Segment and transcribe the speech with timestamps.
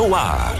[0.00, 0.54] no ar.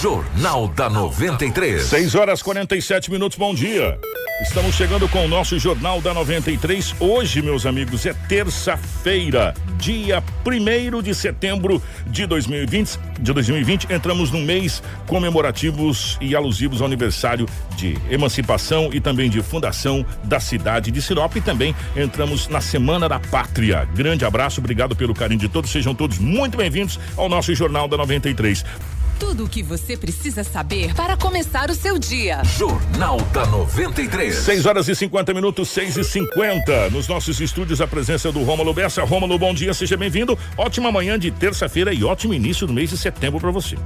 [0.00, 1.82] Jornal da 93.
[1.82, 3.98] 6 horas 47 minutos, bom dia.
[4.40, 6.94] Estamos chegando com o nosso Jornal da 93.
[7.00, 13.00] Hoje, meus amigos, é terça-feira, dia 1 de setembro de 2020.
[13.18, 19.42] De 2020, entramos num mês comemorativos e alusivos ao aniversário de emancipação e também de
[19.42, 21.34] fundação da cidade de Sinop.
[21.34, 23.88] E também entramos na Semana da Pátria.
[23.92, 25.68] Grande abraço, obrigado pelo carinho de todos.
[25.68, 28.64] Sejam todos muito bem-vindos ao nosso Jornal da 93.
[29.18, 32.42] Tudo o que você precisa saber para começar o seu dia.
[32.56, 34.34] Jornal da 93.
[34.34, 38.72] 6 horas e 50 minutos, 6 e 50 Nos nossos estúdios, a presença do Rômulo
[38.72, 39.02] Bessa.
[39.02, 40.38] Rômulo, bom dia, seja bem-vindo.
[40.56, 43.76] Ótima manhã de terça-feira e ótimo início do mês de setembro para você.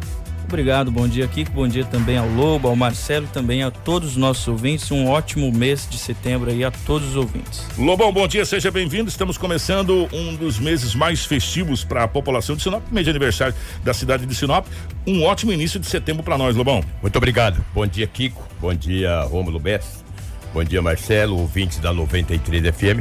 [0.52, 4.16] Obrigado, bom dia Kiko, bom dia também ao Lobo, ao Marcelo, também a todos os
[4.18, 4.90] nossos ouvintes.
[4.90, 7.66] Um ótimo mês de setembro aí a todos os ouvintes.
[7.78, 9.08] Lobão, bom dia, seja bem-vindo.
[9.08, 13.54] Estamos começando um dos meses mais festivos para a população de Sinop, mês de aniversário
[13.82, 14.66] da cidade de Sinop.
[15.06, 16.84] Um ótimo início de setembro para nós, Lobão.
[17.00, 17.64] Muito obrigado.
[17.72, 18.46] Bom dia, Kiko.
[18.60, 20.04] Bom dia, Rômulo Bess.
[20.52, 23.00] Bom dia, Marcelo, ouvintes da 93 FM.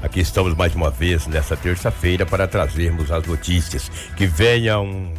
[0.00, 3.90] Aqui estamos mais uma vez nessa terça-feira para trazermos as notícias.
[4.16, 5.12] Que venha um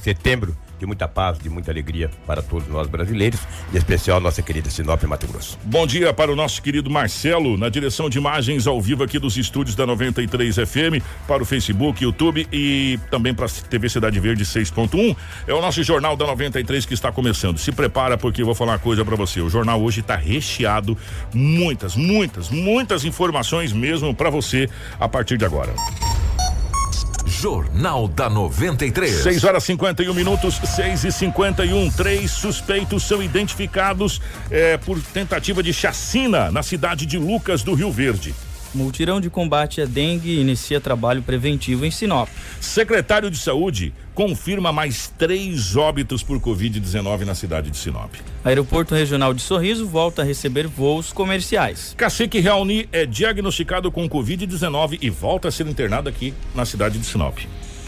[0.00, 3.40] setembro de muita paz, de muita alegria para todos nós brasileiros,
[3.72, 5.58] em especial nossa querida Sinop Mato Grosso.
[5.64, 9.36] Bom dia para o nosso querido Marcelo, na direção de imagens ao vivo aqui dos
[9.36, 14.44] estúdios da 93 FM, para o Facebook, YouTube e também para a TV Cidade Verde
[14.44, 15.16] 6.1.
[15.46, 17.58] É o nosso Jornal da 93 que está começando.
[17.58, 19.40] Se prepara porque eu vou falar uma coisa para você.
[19.40, 20.96] O jornal hoje está recheado,
[21.32, 24.68] muitas, muitas, muitas informações mesmo para você
[25.00, 25.72] a partir de agora.
[27.26, 29.22] Jornal da 93.
[29.22, 35.72] 6 horas 51 minutos, 6 e 51 Três suspeitos são identificados eh, por tentativa de
[35.72, 38.34] chacina na cidade de Lucas do Rio Verde.
[38.74, 42.28] Multirão de combate à dengue inicia trabalho preventivo em Sinop.
[42.60, 48.12] Secretário de Saúde confirma mais três óbitos por Covid-19 na cidade de Sinop.
[48.44, 51.94] Aeroporto Regional de Sorriso volta a receber voos comerciais.
[51.96, 57.06] Cacique Raoni é diagnosticado com Covid-19 e volta a ser internado aqui na cidade de
[57.06, 57.38] Sinop.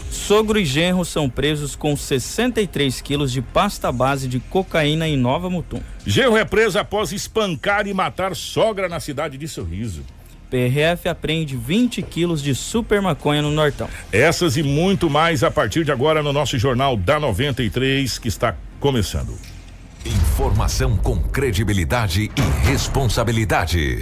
[0.09, 5.49] Sogro e genro são presos com 63 quilos de pasta base de cocaína em Nova
[5.49, 5.81] Mutum.
[6.07, 10.01] Genro é preso após espancar e matar sogra na cidade de Sorriso.
[10.51, 13.87] PRF apreende 20 quilos de super maconha no Nortão.
[14.11, 18.53] Essas e muito mais a partir de agora no nosso Jornal da 93, que está
[18.77, 19.33] começando.
[20.05, 24.01] Informação com credibilidade e responsabilidade.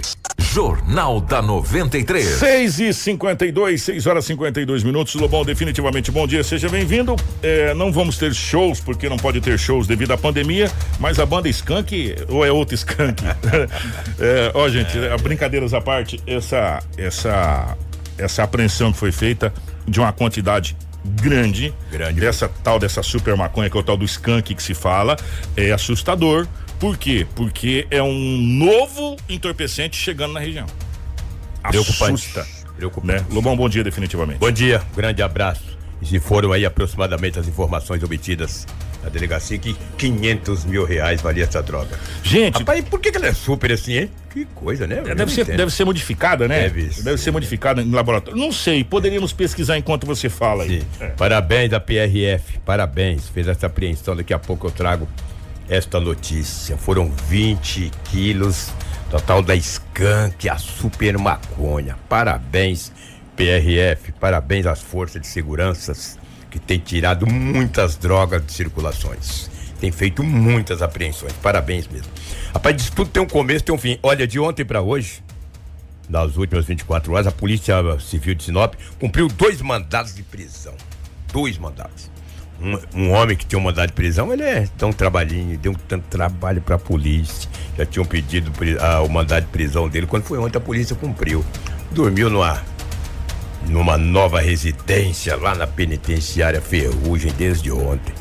[0.52, 2.26] Jornal da 93.
[2.26, 5.14] 6 e 52, 6 horas e 52 minutos.
[5.14, 7.14] Lobão, definitivamente bom dia, seja bem-vindo.
[7.40, 10.68] É, não vamos ter shows, porque não pode ter shows devido à pandemia,
[10.98, 13.22] mas a banda Skank, ou é outra Skank?
[14.18, 15.16] é, ó, gente, é.
[15.18, 17.76] brincadeiras à parte, essa, essa,
[18.18, 19.54] essa apreensão que foi feita
[19.86, 24.04] de uma quantidade grande, grande dessa tal dessa super maconha que é o tal do
[24.04, 25.16] skunk que se fala,
[25.56, 26.48] é assustador.
[26.80, 27.26] Por quê?
[27.36, 30.66] Porque é um novo entorpecente chegando na região.
[31.62, 32.46] Assusta.
[32.74, 33.22] Preocupante.
[33.22, 33.26] Né?
[33.30, 34.38] Lobão, bom dia definitivamente.
[34.38, 35.78] Bom dia, grande abraço.
[36.00, 38.66] E se foram aí aproximadamente as informações obtidas
[39.02, 41.98] na delegacia que 500 mil reais valia essa droga.
[42.22, 42.60] Gente.
[42.60, 44.10] Rapaz, por que, que ela é super assim, hein?
[44.30, 45.02] Que coisa, né?
[45.04, 46.62] É, deve, ser, deve ser modificada, né?
[46.62, 48.40] Deve, deve ser modificada em laboratório.
[48.40, 50.82] Não sei, poderíamos pesquisar enquanto você fala aí.
[50.98, 51.08] É.
[51.08, 53.28] Parabéns da PRF, parabéns.
[53.28, 55.06] Fez essa apreensão, daqui a pouco eu trago
[55.70, 56.76] esta notícia.
[56.76, 58.72] Foram 20 quilos
[59.10, 61.96] total da Skank, a super maconha.
[62.08, 62.92] Parabéns,
[63.36, 66.18] PRF, parabéns às forças de seguranças
[66.50, 69.48] que tem tirado muitas drogas de circulações.
[69.80, 71.32] Tem feito muitas apreensões.
[71.34, 72.10] Parabéns mesmo.
[72.52, 73.98] Rapaz, disso tudo tem um começo, tem um fim.
[74.02, 75.22] Olha, de ontem para hoje,
[76.08, 80.74] nas últimas 24 horas, a Polícia Civil de Sinop cumpriu dois mandados de prisão.
[81.32, 82.09] Dois mandados.
[82.62, 86.04] Um, um, homem que tinha um mandado de prisão, ele é tão trabalhinho, deu tanto
[86.10, 87.48] trabalho para a polícia.
[87.78, 90.06] Já tinham pedido ah, o mandado de prisão dele.
[90.06, 91.44] Quando foi ontem, a polícia cumpriu.
[91.90, 92.62] Dormiu numa
[93.66, 98.14] numa nova residência lá na penitenciária Ferrugem desde ontem.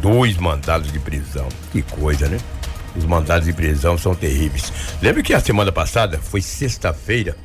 [0.00, 1.48] Dois mandados de prisão.
[1.72, 2.38] Que coisa, né?
[2.96, 4.72] Os mandados de prisão são terríveis.
[5.02, 7.36] Lembra que a semana passada, foi sexta-feira,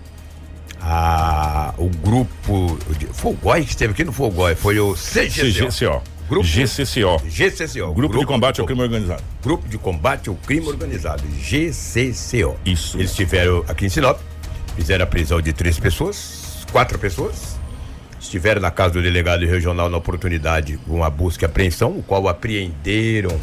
[0.82, 2.78] a, o grupo.
[3.14, 5.70] Fogói que esteve aqui no Fogói, foi o CGCO.
[5.70, 6.19] CGCO.
[6.30, 7.18] Grupo, GCCO.
[7.28, 7.94] GCCO.
[7.94, 9.24] Grupo, grupo de combate ao crime organizado.
[9.44, 11.24] Grupo de combate ao crime organizado.
[11.28, 12.56] GCCO.
[12.64, 12.98] Isso.
[12.98, 14.20] Eles estiveram aqui em Sinop,
[14.76, 17.60] fizeram a prisão de três pessoas, quatro pessoas
[18.30, 22.28] estiveram na casa do delegado regional na oportunidade com uma busca e apreensão, o qual
[22.28, 23.40] apreenderam.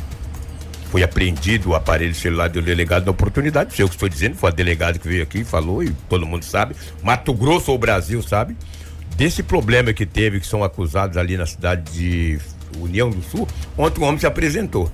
[0.90, 3.74] Foi apreendido o aparelho celular do delegado na oportunidade.
[3.74, 6.24] Sei o que estou dizendo, foi a delegada que veio aqui e falou, e todo
[6.24, 6.76] mundo sabe.
[7.02, 8.56] Mato Grosso ou Brasil sabe.
[9.16, 12.38] Desse problema que teve, que são acusados ali na cidade de
[12.78, 13.46] União do Sul,
[13.76, 14.90] ontem o homem se apresentou.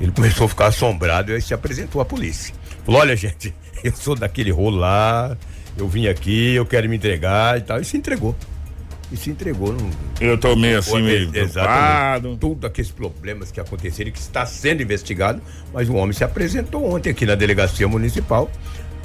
[0.00, 2.54] Ele começou a ficar assombrado e se apresentou à polícia.
[2.84, 5.36] Falou: olha, gente, eu sou daquele rolo lá,
[5.76, 7.80] eu vim aqui, eu quero me entregar e tal.
[7.80, 8.34] E se entregou.
[9.10, 9.72] E se entregou.
[9.72, 9.90] Não...
[10.20, 12.36] Eu tô meio assim, meio preocupado.
[12.36, 15.40] Tudo aqueles problemas que aconteceram e que está sendo investigado,
[15.72, 18.50] mas o homem se apresentou ontem aqui na delegacia municipal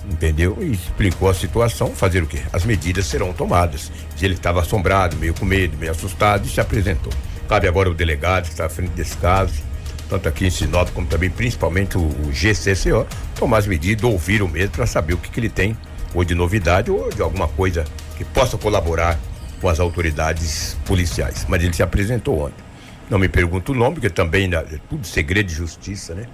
[0.10, 0.58] entendeu?
[0.62, 2.40] E explicou a situação, fazer o quê?
[2.52, 3.92] As medidas serão tomadas.
[4.22, 7.14] Ele estava assombrado, meio com medo, meio assustado, e se apresentou.
[7.52, 9.62] Cabe agora o delegado que está à frente desse caso,
[10.10, 13.06] tanto aqui em Sinop como também principalmente o, o GCCO,
[13.36, 15.76] tomar as medidas, ouvir o mesmo para saber o que, que ele tem,
[16.14, 17.84] ou de novidade, ou de alguma coisa
[18.18, 19.20] que possa colaborar
[19.60, 21.46] com as autoridades policiais.
[21.50, 22.64] Mas ele se apresentou ontem.
[23.10, 26.28] Não me pergunto o nome, porque também é tudo segredo de justiça, né?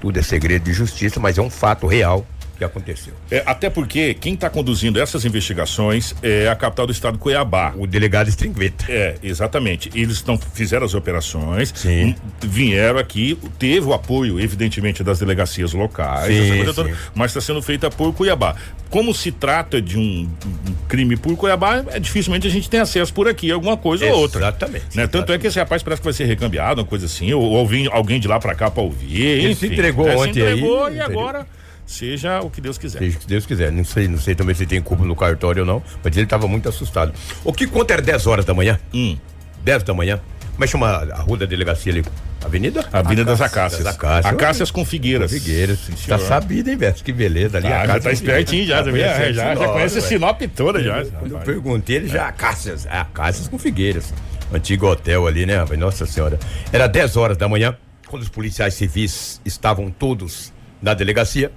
[0.00, 2.24] Tudo é segredo de justiça, mas é um fato real
[2.60, 3.14] que aconteceu.
[3.30, 7.72] É, até porque quem está conduzindo essas investigações é a capital do estado Cuiabá.
[7.76, 8.84] O delegado Stringveta.
[8.86, 9.90] É, exatamente.
[9.94, 12.14] Eles não fizeram as operações, sim.
[12.42, 17.90] vieram aqui, teve o apoio, evidentemente, das delegacias locais, sim, toda, mas está sendo feita
[17.90, 18.54] por Cuiabá.
[18.90, 23.14] Como se trata de um, um, crime por Cuiabá, é dificilmente a gente tem acesso
[23.14, 24.40] por aqui, alguma coisa exatamente, ou outra.
[24.40, 24.96] Exatamente.
[24.96, 25.06] Né?
[25.06, 27.58] Tanto é que esse rapaz parece que vai ser recambiado, uma coisa assim, ou, ou
[27.58, 29.22] alguém, alguém de lá para cá para ouvir.
[29.22, 30.96] Ele enfim, se entregou ontem se entregou aí.
[30.96, 31.46] E agora
[31.90, 32.98] seja o que Deus quiser.
[32.98, 33.72] Seja o que Deus quiser.
[33.72, 36.46] Não sei, não sei também se tem culpa no cartório ou não, mas ele estava
[36.46, 37.12] muito assustado.
[37.44, 38.78] O que conta era 10 horas da manhã?
[38.94, 39.16] Hum.
[39.64, 40.20] 10 da manhã.
[40.52, 42.04] Como é que chama a rua da delegacia ali?
[42.44, 42.86] Avenida?
[42.92, 43.84] Avenida das Acácias.
[43.84, 44.26] Das Acácias.
[44.26, 45.30] Acácias com Figueiras.
[45.30, 45.78] Com Figueiras.
[46.06, 47.04] Tá sabido, hein, Beto?
[47.04, 47.66] Que beleza ali.
[47.66, 51.04] Ah, já tá espertinho já, já, já, já, já conhece a Sinop toda já.
[51.04, 52.86] Quando eu perguntei, ele já Acácias.
[52.86, 54.12] É, Acácias com Figueiras.
[54.52, 56.38] Antigo hotel ali, né, Nossa Senhora.
[56.72, 57.76] Era 10 horas da manhã,
[58.06, 60.52] quando os policiais civis estavam todos
[60.82, 61.52] na delegacia.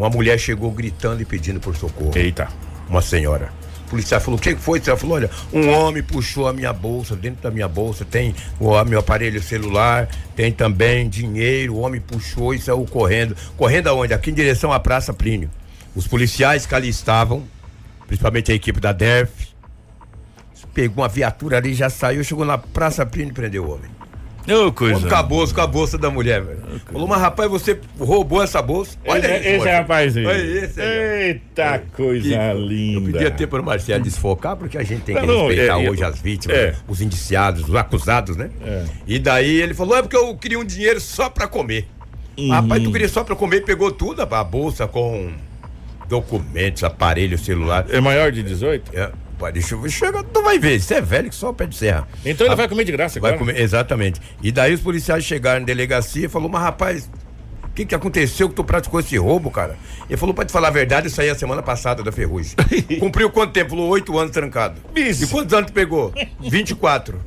[0.00, 2.16] Uma mulher chegou gritando e pedindo por socorro.
[2.16, 2.48] Eita.
[2.88, 3.52] Uma senhora.
[3.86, 4.80] O policial falou: O que foi?
[4.86, 7.14] Ela falou: Olha, um homem puxou a minha bolsa.
[7.14, 11.74] Dentro da minha bolsa tem o meu aparelho celular, tem também dinheiro.
[11.74, 13.36] O homem puxou e saiu correndo.
[13.58, 14.14] Correndo aonde?
[14.14, 15.50] Aqui em direção à Praça Plínio.
[15.94, 17.44] Os policiais que ali estavam,
[18.06, 19.48] principalmente a equipe da DERF,
[20.72, 23.99] pegou uma viatura ali, já saiu, chegou na Praça Plínio e prendeu o homem.
[24.74, 25.08] Coisa.
[25.08, 26.60] Com a bolsa da mulher, velho.
[26.74, 28.96] Oh, Falou, mas rapaz, você roubou essa bolsa.
[29.06, 30.26] Olha esse, esse é rapaz aí.
[30.26, 31.28] Olha esse aí.
[31.28, 31.82] Eita é.
[31.96, 33.08] coisa e, linda.
[33.08, 36.02] Eu pedia tempo pro Marcelo desfocar, porque a gente tem que não, respeitar é, hoje
[36.02, 36.74] é, as vítimas, é.
[36.88, 38.50] os indiciados, os acusados, né?
[38.64, 38.84] É.
[39.06, 41.86] E daí ele falou, é porque eu queria um dinheiro só pra comer.
[42.38, 42.50] Uhum.
[42.50, 45.30] Rapaz, tu queria só pra comer, pegou tudo, a bolsa com
[46.08, 47.86] documentos, aparelho, celular.
[47.88, 48.96] É maior de 18?
[48.96, 49.10] É.
[49.40, 49.88] Pai, deixa eu ver.
[49.88, 52.06] Chega, tu vai ver, você é velho que só pé de serra.
[52.26, 53.46] Então ele vai comer de graça vai agora?
[53.46, 54.20] Comer, exatamente.
[54.42, 57.10] E daí os policiais chegaram na delegacia e falou, mas rapaz,
[57.64, 59.78] o que que aconteceu que tu praticou esse roubo, cara?
[60.10, 62.52] Ele falou, pra te falar a verdade, eu saí a semana passada da ferrugem.
[63.00, 63.70] Cumpriu quanto tempo?
[63.70, 64.78] Falou, oito anos trancado.
[64.92, 65.24] Bicho.
[65.24, 66.12] E quantos anos tu pegou?
[66.38, 67.18] 24.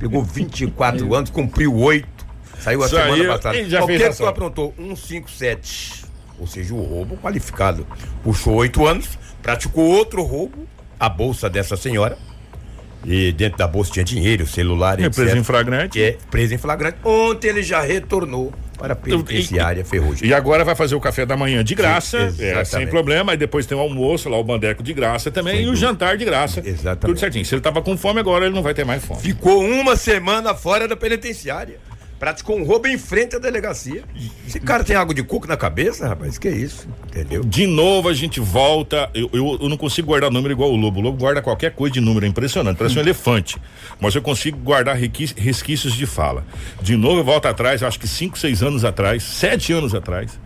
[0.00, 2.26] Pegou 24 anos, cumpriu oito.
[2.58, 3.56] Saiu a Isso semana aí, passada.
[3.56, 4.74] o que que tu aprontou?
[4.76, 6.06] 157.
[6.40, 7.86] Ou seja, o roubo qualificado.
[8.24, 10.66] Puxou oito anos, praticou outro roubo,
[11.00, 12.16] a bolsa dessa senhora.
[13.04, 15.14] E dentro da bolsa tinha dinheiro, celular, É etc.
[15.14, 16.02] preso em flagrante.
[16.02, 16.98] É, preso em flagrante.
[17.02, 20.28] Ontem ele já retornou para a penitenciária Ferrugem.
[20.28, 23.32] E agora vai fazer o café da manhã de graça, Sim, é, sem problema.
[23.32, 25.54] E depois tem o almoço lá, o bandeco de graça também.
[25.54, 25.86] Sem e o dúvida.
[25.86, 26.60] jantar de graça.
[26.62, 27.06] Exatamente.
[27.06, 27.44] Tudo certinho.
[27.46, 29.22] Se ele tava com fome agora, ele não vai ter mais fome.
[29.22, 31.78] Ficou uma semana fora da penitenciária.
[32.20, 34.04] Praticou um roubo em frente à delegacia.
[34.46, 36.36] Esse cara tem água de coco na cabeça, rapaz?
[36.36, 36.86] Que isso?
[37.08, 37.42] Entendeu?
[37.42, 39.08] De novo a gente volta.
[39.14, 41.00] Eu, eu, eu não consigo guardar número igual o Lobo.
[41.00, 42.76] O Lobo guarda qualquer coisa de número, é impressionante.
[42.76, 43.56] Parece um elefante.
[43.98, 46.44] Mas eu consigo guardar resquícios de fala.
[46.82, 50.38] De novo eu volto atrás, acho que cinco, seis anos atrás, sete anos atrás,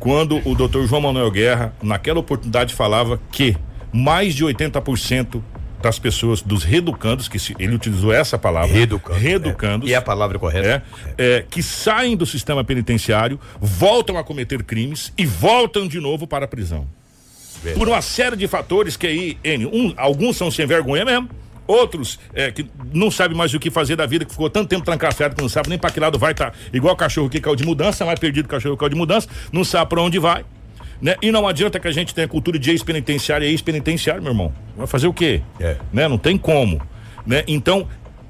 [0.00, 3.56] quando o doutor João Manuel Guerra, naquela oportunidade, falava que
[3.92, 5.40] mais de 80%
[5.82, 8.72] das pessoas, dos reeducandos, que se- ele utilizou essa palavra.
[8.72, 9.18] Reeducando.
[9.18, 9.88] Reeducandos.
[9.90, 10.82] E é a palavra correta?
[11.18, 16.26] É, é, que saem do sistema penitenciário, voltam a cometer crimes e voltam de novo
[16.26, 16.86] para a prisão.
[17.62, 17.78] Verdade.
[17.78, 21.28] Por uma série de fatores que aí, N, um, alguns são sem vergonha mesmo,
[21.66, 24.84] outros é, que não sabem mais o que fazer da vida, que ficou tanto tempo
[24.84, 26.52] trancafiado que não sabe nem para que lado vai estar.
[26.72, 29.88] igual cachorro que caiu de mudança, mais perdido cachorro que caiu de mudança, não sabe
[29.90, 30.44] para onde vai.
[31.02, 31.16] Né?
[31.20, 34.52] E não adianta que a gente tenha cultura de ex-penitenciário e ex-penitenciário, meu irmão.
[34.76, 35.42] Vai fazer o quê?
[35.58, 35.76] É.
[35.92, 36.06] Né?
[36.06, 36.80] Não tem como.
[37.26, 37.42] Né?
[37.48, 37.88] Então,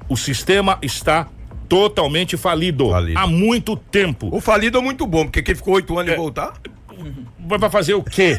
[0.09, 1.27] o sistema está
[1.69, 3.17] totalmente falido, Falido.
[3.19, 4.29] há muito tempo.
[4.35, 6.15] O falido é muito bom, porque quem ficou oito anos É.
[6.15, 6.53] e voltar.
[7.39, 8.37] Vai fazer o quê?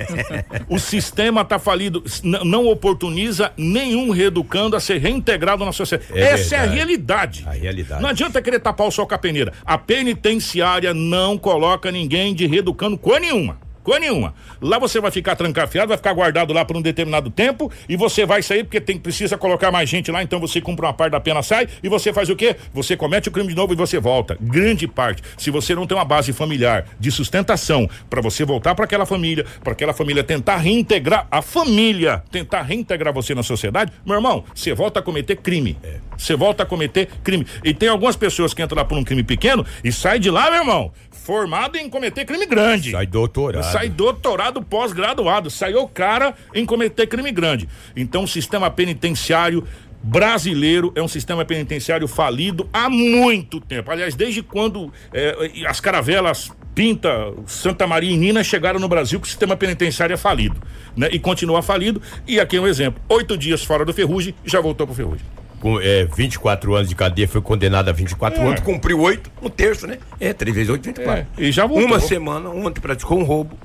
[0.68, 6.10] o sistema está falido, não oportuniza nenhum reeducando a ser reintegrado na sociedade.
[6.14, 6.76] É Essa é a verdade.
[6.76, 7.44] realidade.
[7.46, 8.02] A realidade.
[8.02, 9.52] Não adianta querer tapar o sol com a peneira.
[9.64, 13.58] A penitenciária não coloca ninguém de reeducando coisa nenhuma.
[13.84, 14.34] Coisa nenhuma.
[14.62, 18.24] Lá você vai ficar trancafiado, vai ficar guardado lá por um determinado tempo e você
[18.24, 21.20] vai sair porque tem, precisa colocar mais gente lá, então você cumpre uma parte da
[21.20, 22.56] pena, sai e você faz o quê?
[22.72, 24.38] Você comete o crime de novo e você volta.
[24.40, 25.22] Grande parte.
[25.36, 29.44] Se você não tem uma base familiar de sustentação para você voltar para aquela família,
[29.62, 34.72] para aquela família tentar reintegrar a família, tentar reintegrar você na sociedade, meu irmão, você
[34.72, 35.76] volta a cometer crime.
[36.16, 37.46] Você volta a cometer crime.
[37.62, 40.50] E tem algumas pessoas que entram lá por um crime pequeno e sai de lá,
[40.50, 40.92] meu irmão,
[41.24, 42.90] formado em cometer crime grande.
[42.90, 43.72] Sai doutorado.
[43.72, 45.50] Sai doutorado pós-graduado.
[45.50, 47.66] Saiu o cara em cometer crime grande.
[47.96, 49.66] Então o sistema penitenciário
[50.02, 53.90] brasileiro é um sistema penitenciário falido há muito tempo.
[53.90, 59.26] Aliás, desde quando eh, as caravelas Pinta, Santa Maria e Nina chegaram no Brasil que
[59.26, 60.60] o sistema penitenciário é falido,
[60.96, 61.08] né?
[61.12, 62.02] E continua falido.
[62.26, 65.24] E aqui é um exemplo: oito dias fora do Ferrugem, já voltou pro Ferrugem.
[65.64, 68.46] Com é, 24 anos de cadeia, foi condenado a 24 É.
[68.46, 69.96] anos, cumpriu 8, um terço, né?
[70.20, 71.20] É, 3 vezes 8, 24.
[71.38, 71.86] É, e já voltou.
[71.86, 73.56] Uma semana, ontem praticou um roubo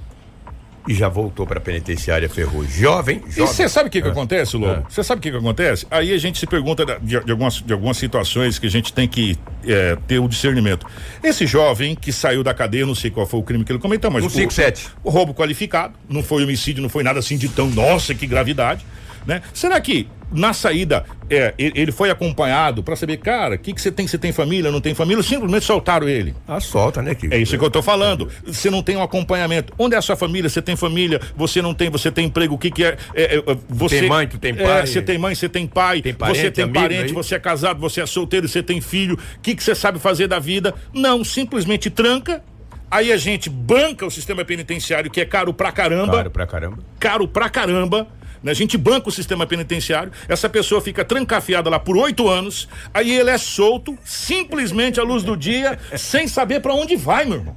[0.87, 2.71] e já voltou pra penitenciária Ferrugem.
[2.71, 3.47] Jovem, E jovem.
[3.53, 4.71] você sabe o que, que acontece, Lobo?
[4.75, 4.83] É.
[4.89, 5.85] Você sabe o que, que acontece?
[5.91, 9.05] Aí a gente se pergunta de, de algumas, de algumas situações que a gente tem
[9.05, 9.37] que
[9.67, 10.87] é, ter o discernimento.
[11.21, 14.09] Esse jovem que saiu da cadeia, não sei qual foi o crime que ele cometeu,
[14.09, 14.23] mas.
[14.23, 14.87] Um o- 57.
[15.03, 18.85] O roubo qualificado, não foi homicídio, não foi nada assim de tão, nossa, que gravidade,
[19.25, 19.41] né?
[19.53, 23.91] Será que na saída é, ele, foi acompanhado pra saber, cara, o que que você
[23.91, 24.05] tem?
[24.05, 25.23] Você tem família, não tem família?
[25.23, 26.35] Simplesmente soltaram ele?
[26.47, 28.29] Ah, solta, né, que É isso que eu tô falando.
[28.45, 29.73] Você não tem um acompanhamento.
[29.77, 30.47] Onde é a sua família?
[30.49, 31.19] Você tem família?
[31.35, 31.89] Você não tem?
[31.89, 32.53] Você tem emprego?
[32.55, 32.97] O que que é?
[33.15, 34.87] é, é, você tem mãe, tu tem É, pai.
[34.87, 36.01] você tem mãe, você tem pai.
[36.01, 37.13] Tem parente, você tem amigo parente.
[37.13, 37.79] Você é casado.
[37.79, 38.47] Você é solteiro.
[38.47, 39.15] Você tem filho.
[39.15, 40.75] O que que você sabe fazer da vida?
[40.93, 42.43] Não, simplesmente tranca.
[42.91, 46.79] Aí a gente banca o sistema penitenciário que é caro pra caramba Claro, pra caramba.
[46.99, 48.07] caro pra caramba.
[48.43, 48.51] Né?
[48.51, 53.11] A gente banca o sistema penitenciário, essa pessoa fica trancafiada lá por oito anos, aí
[53.11, 57.55] ele é solto, simplesmente à luz do dia, sem saber pra onde vai, meu irmão.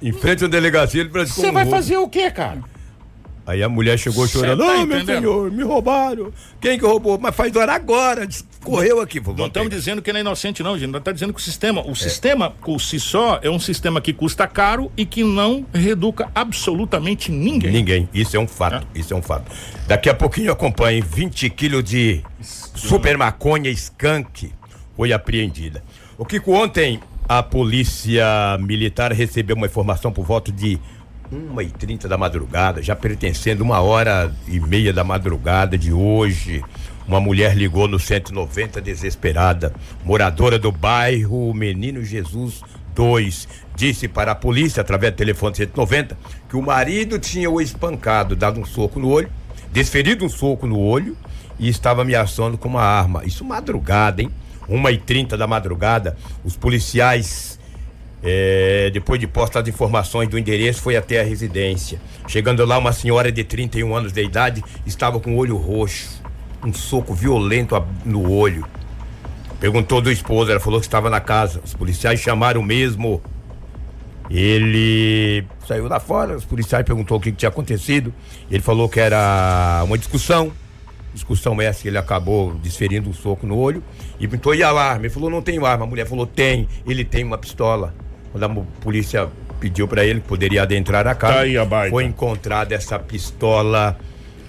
[0.00, 1.76] Em frente à delegacia, ele praticou Você um vai roubo.
[1.76, 2.58] fazer o quê, cara?
[3.44, 6.32] Aí a mulher chegou chorando, tá "Ah, meu senhor, me roubaram.
[6.60, 7.18] Quem que roubou?
[7.18, 8.28] Mas faz hora agora,
[8.62, 9.18] correu aqui.
[9.18, 10.90] Vou Não estamos dizendo que ele é inocente, não, gente.
[10.90, 14.12] Nós estamos dizendo que o sistema, o sistema por si só é um sistema que
[14.12, 17.72] custa caro e que não reeduca absolutamente ninguém.
[17.72, 19.50] Ninguém, isso é um fato, isso é um fato.
[19.88, 24.52] Daqui a pouquinho eu acompanho 20 quilos de super maconha skunk
[24.96, 25.82] foi apreendida.
[26.16, 28.24] O Kiko, ontem a polícia
[28.60, 30.78] militar recebeu uma informação por volta de
[31.32, 36.62] 1h30 da madrugada, já pertencendo uma hora e meia da madrugada de hoje.
[37.08, 39.72] Uma mulher ligou no 190 desesperada,
[40.04, 42.62] moradora do bairro Menino Jesus
[42.94, 46.16] 2, disse para a polícia, através do telefone 190,
[46.48, 49.30] que o marido tinha o espancado, dado um soco no olho,
[49.72, 51.16] desferido um soco no olho
[51.58, 53.24] e estava ameaçando com uma arma.
[53.24, 54.30] Isso madrugada, hein?
[54.68, 57.58] 1h30 da madrugada, os policiais
[58.22, 62.00] é, depois de postar as informações do endereço, foi até a residência.
[62.28, 66.22] Chegando lá, uma senhora de 31 anos de idade estava com o olho roxo,
[66.64, 67.74] um soco violento
[68.04, 68.64] no olho.
[69.58, 71.60] Perguntou do esposo, ela falou que estava na casa.
[71.64, 73.22] Os policiais chamaram mesmo.
[74.30, 78.14] Ele saiu lá fora, os policiais perguntou o que, que tinha acontecido.
[78.50, 80.52] Ele falou que era uma discussão.
[81.12, 83.84] Discussão essa que ele acabou desferindo um soco no olho
[84.18, 85.04] e perguntou: e a arma?
[85.04, 85.84] Ele falou: não tenho arma.
[85.84, 86.66] A mulher falou: tem.
[86.86, 87.94] Ele tem uma pistola.
[88.32, 88.48] Quando a
[88.80, 89.28] polícia
[89.60, 93.96] pediu para ele que poderia adentrar a casa, Tá foi encontrada essa pistola.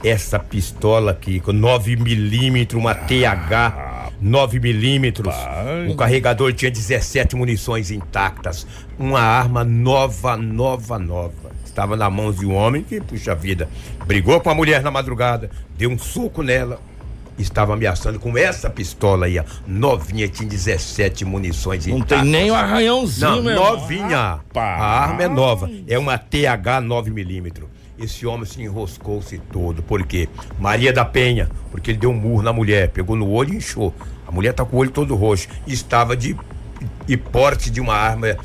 [0.03, 5.35] Essa pistola aqui, com 9 milímetros, uma TH 9 milímetros.
[5.89, 8.65] O carregador tinha 17 munições intactas.
[8.97, 11.51] Uma arma nova, nova, nova.
[11.65, 13.67] Estava na mão de um homem que, puxa vida,
[14.05, 16.79] brigou com a mulher na madrugada, deu um soco nela.
[17.37, 19.43] Estava ameaçando com essa pistola aí, ó.
[19.65, 22.21] Novinha, tinha 17 munições Não intactas.
[22.21, 24.17] tem nem um arranhãozinho, Não, novinha.
[24.17, 24.81] Rapaz.
[24.81, 25.69] A arma é nova.
[25.87, 27.63] É uma TH 9mm.
[27.97, 29.81] Esse homem se enroscou-se todo.
[29.83, 30.27] Por quê?
[30.59, 33.93] Maria da Penha, porque ele deu um murro na mulher, pegou no olho e inchou.
[34.27, 35.47] A mulher tá com o olho todo roxo.
[35.67, 36.35] E estava de,
[37.05, 38.35] de porte de uma arma,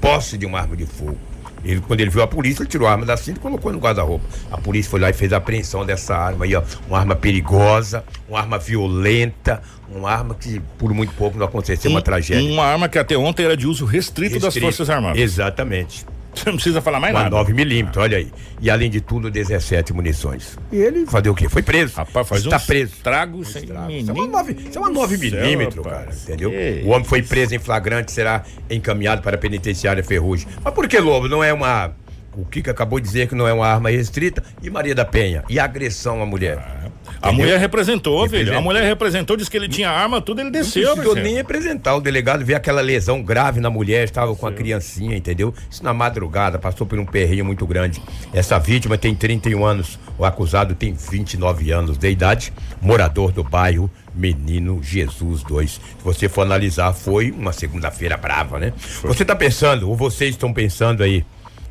[0.00, 1.16] posse de uma arma de fogo.
[1.64, 3.78] Ele, quando ele viu a polícia, ele tirou a arma da cinta e colocou no
[3.78, 4.24] guarda-roupa.
[4.50, 6.62] A polícia foi lá e fez a apreensão dessa arma aí, ó.
[6.88, 9.62] Uma arma perigosa, uma arma violenta,
[9.94, 12.50] uma arma que por muito pouco não aconteceu uma Um- tragédia.
[12.52, 14.66] Uma arma que até ontem era de uso restrito, das Restrito.
[14.66, 15.20] Forças Armadas.
[15.20, 16.06] Exatamente.
[16.34, 17.36] Você não precisa falar mais Uma nada.
[17.36, 18.30] 9 milímetros, olha aí.
[18.60, 20.56] E além de tudo, 17 munições.
[20.70, 21.48] E ele fazer o quê?
[21.48, 21.94] Foi preso.
[21.96, 22.92] Rapaz, faz Está uns preso.
[23.02, 26.04] tragos sem Isso é uma menino 9, isso é uma 9 do céu, milímetros, rapaz.
[26.06, 26.16] cara.
[26.22, 26.50] Entendeu?
[26.50, 30.46] Que O homem foi preso em flagrante, será encaminhado para a penitenciária Ferrugem.
[30.62, 31.28] Mas por que, Lobo?
[31.28, 31.92] Não é uma.
[32.36, 34.42] O Kika acabou de dizer que não é uma arma restrita.
[34.62, 35.44] E Maria da Penha?
[35.48, 36.90] E agressão à mulher?
[37.20, 38.56] A mulher representou, filho.
[38.56, 41.96] A mulher representou, disse que ele tinha arma, tudo, ele desceu, Não precisou nem representar.
[41.96, 45.52] O delegado vê aquela lesão grave na mulher, estava com a criancinha, entendeu?
[45.70, 48.00] Isso na madrugada, passou por um perreio muito grande.
[48.32, 53.90] Essa vítima tem 31 anos, o acusado tem 29 anos de idade, morador do bairro
[54.14, 55.70] Menino Jesus 2.
[55.70, 58.72] Se você for analisar, foi uma segunda-feira brava, né?
[59.02, 61.24] Você tá pensando, ou vocês estão pensando aí,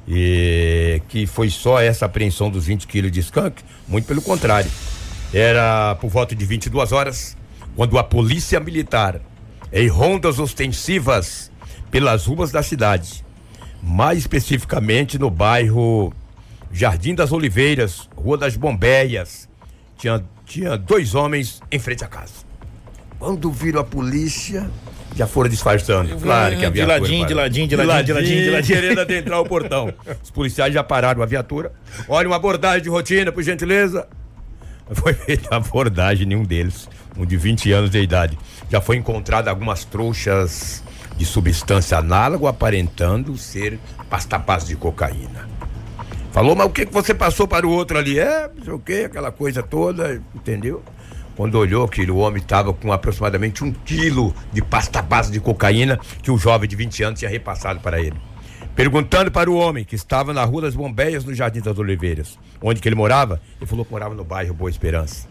[0.09, 3.61] e que foi só essa apreensão dos 20 quilos de skunk?
[3.87, 4.71] Muito pelo contrário.
[5.31, 7.37] Era por volta de 22 horas,
[7.75, 9.21] quando a polícia militar,
[9.71, 11.51] em rondas ostensivas
[11.91, 13.23] pelas ruas da cidade,
[13.83, 16.11] mais especificamente no bairro
[16.71, 19.47] Jardim das Oliveiras, Rua das Bombeias,
[19.95, 22.49] tinha, tinha dois homens em frente à casa.
[23.19, 24.69] Quando viram a polícia,
[25.19, 26.15] já foram disfarçando.
[26.17, 28.79] Claro que a De viatura ladinho, de ladinho, de ladinho, de ladinho, de ladinho.
[28.79, 29.93] Querendo adentrar o portão.
[30.23, 31.73] Os policiais já pararam a viatura.
[32.07, 34.07] Olha, uma abordagem de rotina, por gentileza.
[34.93, 38.39] Foi feita a abordagem, nenhum deles, um de 20 anos de idade.
[38.71, 40.81] Já foi encontrado algumas trouxas
[41.17, 43.77] de substância análoga aparentando ser
[44.09, 45.49] pasta base de cocaína.
[46.31, 48.17] Falou, mas o que, que você passou para o outro ali?
[48.17, 50.81] É, não sei o que, aquela coisa toda, entendeu?
[51.39, 55.97] Quando olhou que o homem estava com aproximadamente um quilo de pasta base de cocaína
[56.21, 58.17] que o jovem de 20 anos tinha repassado para ele.
[58.75, 62.81] Perguntando para o homem que estava na Rua das Bombeias, no Jardim das Oliveiras, onde
[62.81, 65.29] que ele morava, ele falou que morava no bairro Boa Esperança.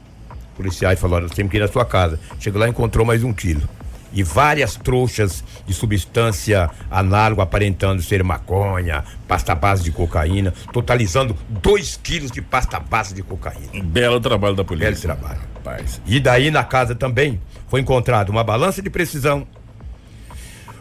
[0.56, 2.18] Policiais falaram, nós temos que ir na sua casa.
[2.40, 3.68] Chegou lá e encontrou mais um quilo.
[4.10, 12.00] E várias trouxas de substância análoga aparentando ser maconha, pasta base de cocaína, totalizando dois
[12.02, 13.84] quilos de pasta base de cocaína.
[13.84, 14.88] Belo trabalho da polícia.
[14.88, 15.57] Belo trabalho.
[15.68, 16.00] Rapaz.
[16.06, 19.46] E daí na casa também foi encontrado uma balança de precisão.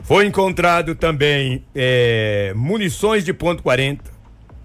[0.03, 4.15] Foi encontrado também eh, munições de ponto 40.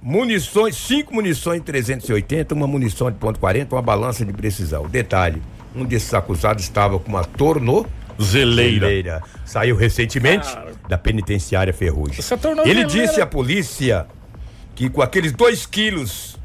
[0.00, 4.88] Munições, cinco munições de 380, uma munição de ponto 40, uma balança de precisão.
[4.88, 5.41] Detalhe,
[5.75, 7.88] um desses acusados estava com uma tornozeleira.
[8.19, 9.23] Zeleira.
[9.45, 10.49] Saiu recentemente
[10.88, 12.19] da penitenciária Ferrugem.
[12.64, 14.07] Ele disse à polícia
[14.75, 16.37] que com aqueles dois quilos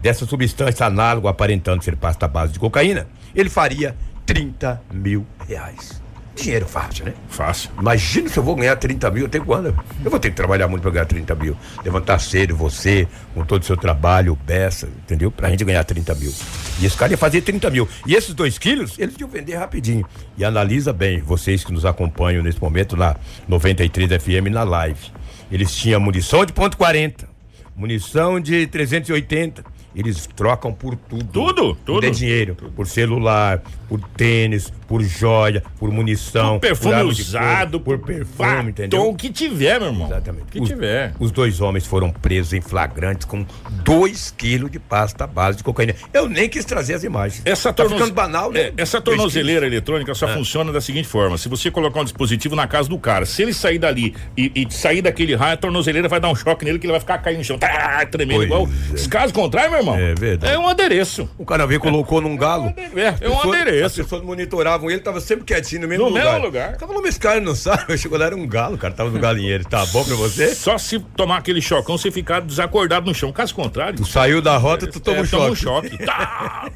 [0.00, 6.00] dessa substância análoga aparentando ser pasta base de cocaína, ele faria 30 mil reais.
[6.40, 7.14] Dinheiro fácil, né?
[7.28, 7.68] Fácil.
[7.80, 9.76] Imagina se eu vou ganhar 30 mil, eu tenho quando?
[10.04, 11.56] Eu vou ter que trabalhar muito para ganhar 30 mil.
[11.84, 15.32] Levantar cedo, você, com todo o seu trabalho, o Bessa, entendeu?
[15.32, 16.32] Pra gente ganhar 30 mil.
[16.80, 17.88] E esse cara ia fazer 30 mil.
[18.06, 20.06] E esses dois quilos, eles iam vender rapidinho.
[20.36, 23.16] E analisa bem, vocês que nos acompanham nesse momento na
[23.48, 25.10] 93 FM na live.
[25.50, 27.28] Eles tinham munição de ponto 40,
[27.74, 29.64] munição de 380.
[29.94, 31.24] Eles trocam por tudo.
[31.24, 32.00] Tudo, tudo.
[32.00, 36.54] Por dinheiro, por celular, por tênis, por joia, por munição.
[36.54, 39.08] Por perfume de usado, fogo, por perfume, batom, entendeu?
[39.08, 40.06] o que tiver, meu irmão.
[40.08, 40.44] Exatamente.
[40.44, 41.12] O que os, tiver.
[41.20, 43.44] Os dois homens foram presos em flagrantes com
[43.84, 45.94] 2 quilos de pasta base de cocaína.
[46.12, 47.42] Eu nem quis trazer as imagens.
[47.44, 48.60] Essa, tá ficando banal, né?
[48.60, 50.14] É, essa tornozeleira eletrônica É.
[50.14, 53.42] só funciona da seguinte forma: se você colocar um dispositivo na casa do cara, se
[53.42, 56.78] ele sair dali e, e sair daquele raio, a tornozeleira vai dar um choque nele
[56.78, 58.68] que ele vai ficar caindo no chão, tá, tremendo Pois igual.
[59.04, 59.08] é.
[59.08, 60.52] Caso contrário, meu irmão, É verdade.
[60.52, 61.28] é um adereço.
[61.36, 62.72] O cara veio colocou num galo.
[62.76, 63.86] É, é um adereço.
[64.00, 66.24] As pessoas monitoravam ele, tava sempre quietinho no mesmo No lugar.
[66.32, 66.68] mesmo lugar.
[66.68, 67.96] O cara falou, mas esse cara não sabe.
[67.98, 68.94] Chegou lá, era um galo, cara.
[68.94, 69.64] Tava no galinheiro.
[69.64, 70.54] Tá bom pra você?
[70.54, 73.32] Só se tomar aquele chocão, você ficar desacordado no chão.
[73.32, 75.86] Caso contrário, Tu saiu da rota, tu toma é, um toma choque.
[75.94, 75.98] um choque.
[76.06, 76.70] Tá.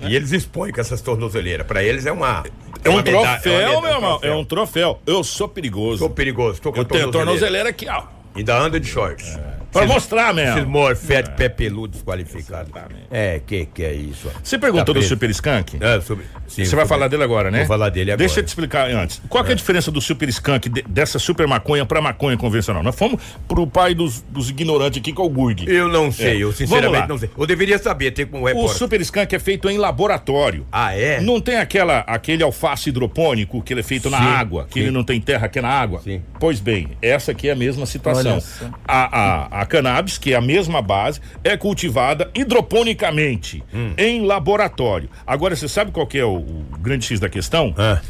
[0.00, 1.66] E eles expõem com essas tornozeleiras.
[1.66, 2.44] Pra eles é uma.
[2.84, 4.20] É um uma medalha- troféu, uma medalha- meu irmão.
[4.22, 5.00] É um troféu.
[5.04, 5.98] Eu sou perigoso.
[5.98, 7.68] Tô perigoso, tô com Eu tenho a tornozeleira.
[7.70, 8.04] aqui, ó.
[8.36, 9.36] Ainda anda de shorts.
[9.72, 10.70] Pra mostrar Esses mesmo.
[10.70, 12.70] morfete, pé peludo desqualificado.
[13.10, 14.30] É, que que é isso?
[14.42, 15.06] Você perguntou Tá do.
[15.06, 15.76] Super Skunk?
[15.80, 17.58] É, sobre- sim, Você vai sobre- falar dele agora, né?
[17.58, 18.18] Vou falar dele agora.
[18.26, 19.20] Deixa eu te explicar antes.
[19.28, 22.82] Qual que é a diferença do super skunk, de- dessa super maconha pra maconha convencional?
[22.82, 25.64] Nós fomos pro pai dos, dos ignorantes aqui, que é o Gurg.
[25.68, 26.34] Eu não sei, É.
[26.42, 26.66] eu Vamos lá.
[26.66, 27.30] sinceramente não sei.
[27.36, 28.76] Eu deveria saber, tem como O repórter.
[28.76, 30.66] super skunk é feito em laboratório.
[30.72, 31.20] Ah, é?
[31.20, 34.80] Não tem aquela, aquele alface hidropônico que ele é feito na Sim, água, que sim.
[34.80, 36.00] ele não tem terra, que é na água?
[36.02, 36.22] Sim.
[36.40, 38.38] Pois bem, essa aqui é a mesma situação.
[38.86, 39.18] A,
[39.57, 43.92] a, a cannabis, que é a mesma base, é cultivada hidroponicamente, Hum.
[43.96, 45.08] em laboratório.
[45.26, 47.74] Agora, você sabe qual que é o, o grande X da questão?
[47.76, 48.00] Ah,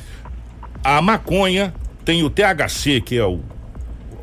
[0.82, 1.72] A maconha
[2.04, 3.40] tem o THC, que é o,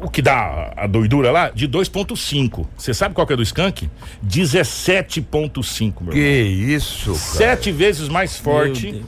[0.02, 2.66] o que dá a doidura lá, de 2,5.
[2.78, 3.90] Você sabe qual que é do skunk?
[4.26, 6.76] 17,5, meu que irmão.
[6.76, 7.18] isso, cara.
[7.56, 9.04] Sete vezes mais forte.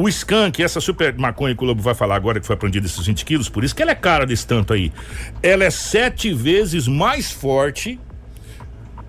[0.00, 3.04] O skunk, essa super maconha que o Lobo vai falar agora, que foi apreendida esses
[3.04, 4.92] 20 quilos, por isso que ela é cara desse tanto aí.
[5.42, 7.98] Ela é sete vezes mais forte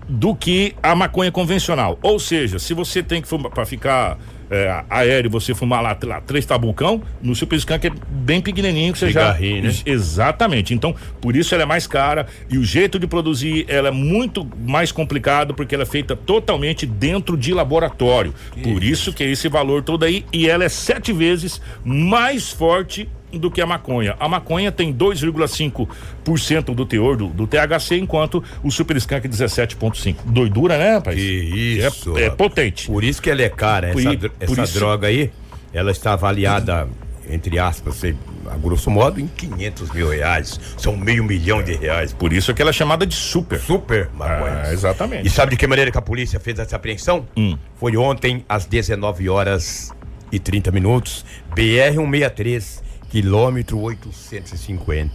[0.08, 1.96] do que a maconha convencional.
[2.02, 4.18] Ou seja, se você tem que para ficar
[4.50, 8.98] é, aéreo, você fumar lá, lá três tabucão, no Super Skunk é bem pequenininho que
[8.98, 9.78] você Cigarrinho, já.
[9.78, 9.82] né?
[9.86, 10.74] Exatamente.
[10.74, 14.46] Então, por isso ela é mais cara e o jeito de produzir ela é muito
[14.66, 18.34] mais complicado porque ela é feita totalmente dentro de laboratório.
[18.62, 23.08] por isso que é esse valor todo aí e ela é sete vezes mais forte
[23.38, 24.16] do que a maconha.
[24.18, 30.16] A maconha tem 2,5% do teor do, do THC, enquanto o Super Skunk é 17,5%.
[30.26, 31.16] Doidura, né, rapaz?
[31.16, 32.16] Que isso.
[32.18, 32.86] É, é potente.
[32.86, 33.92] Por isso que ela é cara.
[33.92, 35.30] Por Essa, por essa isso- droga aí,
[35.72, 36.88] ela está avaliada,
[37.28, 38.02] entre aspas,
[38.50, 40.58] a grosso modo, em 500 mil reais.
[40.76, 42.12] São meio milhão de reais.
[42.12, 43.60] Por isso que ela é chamada de super.
[43.60, 44.62] Super maconha.
[44.64, 45.26] Ah, exatamente.
[45.26, 47.26] E sabe de que maneira que a polícia fez essa apreensão?
[47.36, 47.56] Hum.
[47.76, 49.92] Foi ontem, às 19 horas
[50.32, 55.12] e 30 minutos, BR-163, quilômetro 850.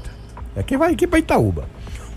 [0.55, 1.67] Aqui vai aqui pra Itaúba.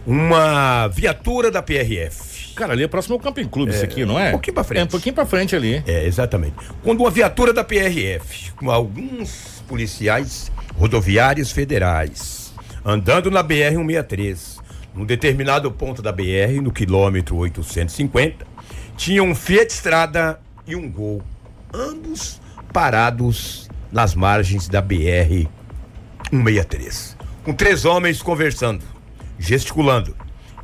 [0.07, 2.55] Uma viatura da PRF.
[2.55, 4.29] Cara, ali é próximo ao Camping Clube, isso aqui, não é?
[4.29, 4.81] um pouquinho pra frente.
[4.81, 5.83] É um pouquinho pra frente ali.
[5.87, 6.55] É, exatamente.
[6.83, 12.53] Quando uma viatura da PRF, com alguns policiais rodoviários federais,
[12.85, 14.59] andando na BR-163,
[14.95, 18.45] num determinado ponto da BR, no quilômetro 850,
[18.97, 21.23] tinha um Fiat Strada e um Gol,
[21.73, 22.41] ambos
[22.73, 24.83] parados nas margens da
[26.33, 28.85] BR-163, com três homens conversando,
[29.39, 30.15] gesticulando.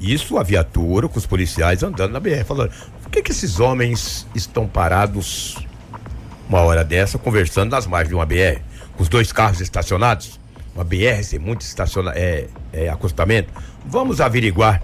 [0.01, 2.73] Isso a viatura com os policiais andando na BR, falando:
[3.03, 5.57] por que, que esses homens estão parados
[6.49, 8.61] uma hora dessa conversando nas margens de uma BR,
[8.97, 10.39] com os dois carros estacionados?
[10.75, 13.53] Uma BR sem muito estaciona é, é, acostamento.
[13.87, 14.83] Vamos averiguar,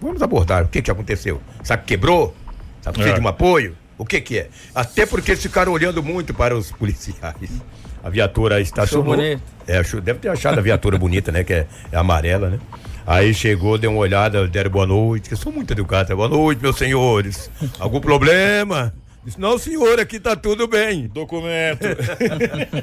[0.00, 1.40] vamos abordar o que, que aconteceu.
[1.62, 2.34] Sabe que quebrou?
[2.80, 3.20] Sabe que precisa É.
[3.20, 3.76] de um apoio?
[3.98, 4.48] O que, que é?
[4.74, 7.34] Até porque eles ficaram olhando muito para os policiais.
[8.02, 9.16] A viatura estacionou.
[9.20, 11.44] É, deve ter achado a viatura bonita, né?
[11.44, 12.58] Que é, é amarela, né?
[13.06, 16.14] Aí chegou, deu uma olhada, deram boa noite, que eu sou muito educado.
[16.14, 17.50] Boa noite, meus senhores.
[17.80, 18.92] Algum problema?
[19.24, 21.06] Disse, não, senhor, aqui tá tudo bem.
[21.06, 21.86] Documento.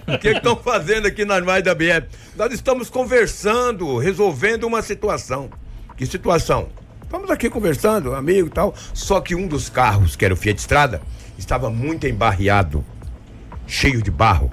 [0.07, 2.05] O que estão fazendo aqui nas margens da BR?
[2.35, 5.49] Nós estamos conversando, resolvendo uma situação.
[5.95, 6.69] Que situação?
[7.03, 8.73] Estamos aqui conversando, amigo e tal.
[8.93, 11.01] Só que um dos carros, que era o Fiat Strada,
[11.37, 12.83] estava muito embarreado,
[13.67, 14.51] cheio de barro.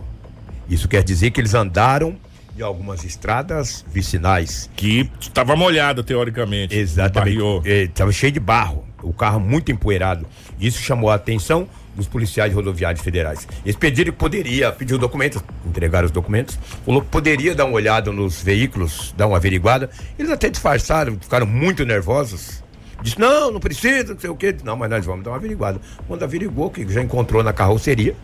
[0.72, 2.16] Isso quer dizer que eles andaram
[2.58, 4.70] em algumas estradas vicinais.
[4.74, 6.74] que estava molhada, teoricamente.
[6.74, 7.38] Exatamente.
[7.68, 10.26] Estava cheio de barro, o carro muito empoeirado.
[10.58, 13.46] Isso chamou a atenção dos policiais rodoviários federais.
[13.66, 18.10] Eles pediram que poderia, pediu documentos, entregaram os documentos, falou que poderia dar uma olhada
[18.10, 19.90] nos veículos, dar uma averiguada.
[20.18, 22.62] Eles até disfarçaram, ficaram muito nervosos.
[23.02, 24.56] Disse, não, não precisa, não sei o quê.
[24.64, 25.78] Não, mas nós vamos dar uma averiguada.
[26.08, 28.16] Quando averigou, que já encontrou na carroceria,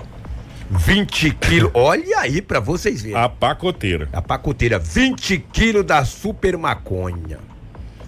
[0.70, 1.70] 20 quilos.
[1.74, 3.16] Olha aí pra vocês verem.
[3.18, 4.08] A pacoteira.
[4.12, 7.38] A pacoteira, 20 quilos da super maconha.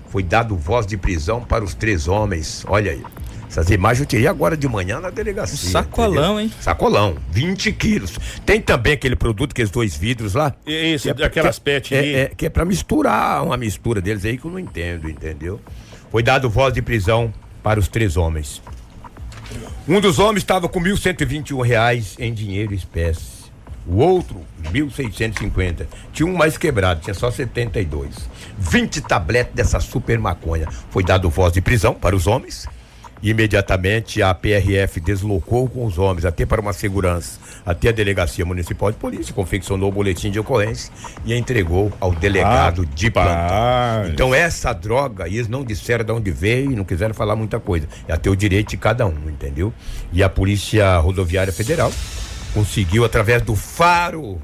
[0.09, 2.65] Foi dado voz de prisão para os três homens.
[2.69, 3.03] Olha aí.
[3.49, 5.55] Essas imagens eu tirei agora de manhã na delegacia.
[5.69, 6.41] Um sacolão, entendeu?
[6.41, 6.53] hein?
[6.61, 8.17] Sacolão, 20 quilos.
[8.47, 10.55] Tem também aquele produto, aqueles dois vidros lá.
[10.65, 14.25] Esse, que é- aquelas que- pet é, é, que é pra misturar, uma mistura deles
[14.25, 15.61] aí que eu não entendo, entendeu?
[16.13, 18.63] Foi dado voz de prisão para os três homens.
[19.89, 23.41] Um dos homens estava com 1.121 reais em dinheiro espécie.
[23.87, 25.87] O outro, 1.650.
[26.13, 28.29] Tinha um mais quebrado, tinha só 72.
[28.59, 30.69] 20 tabletes dessa super maconha.
[30.91, 32.69] Foi dado voz de prisão para os homens.
[33.23, 38.91] Imediatamente a PRF deslocou com os homens até para uma segurança, até a Delegacia Municipal
[38.91, 40.91] de Polícia, confeccionou o boletim de ocorrência
[41.27, 44.07] e entregou ao delegado de plantão.
[44.07, 47.61] Então essa droga, e eles não disseram de onde veio e não quiseram falar muita
[47.61, 47.87] coisa.
[48.09, 49.73] É até o direito de cada um, entendeu?
[50.13, 51.93] E a Polícia Rodoviária Federal
[52.55, 54.41] conseguiu, através do faro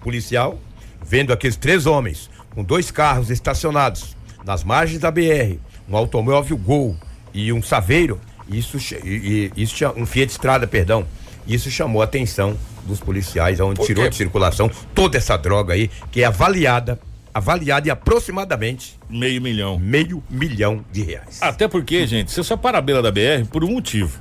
[0.00, 0.58] policial,
[1.04, 6.96] vendo aqueles três homens com dois carros estacionados nas margens da BR, um automóvel Gol
[7.34, 11.06] e um Saveiro, isso, e, e- isso um Fiat Strada, perdão.
[11.46, 16.22] Isso chamou a atenção dos policiais, onde tirou de circulação toda essa droga aí, que
[16.22, 16.98] é avaliada,
[17.32, 19.78] avaliada em aproximadamente Meio milhão.
[19.78, 21.38] meio milhão de reais.
[21.40, 24.18] Até porque, gente, você só para a beira da BR por um motivo.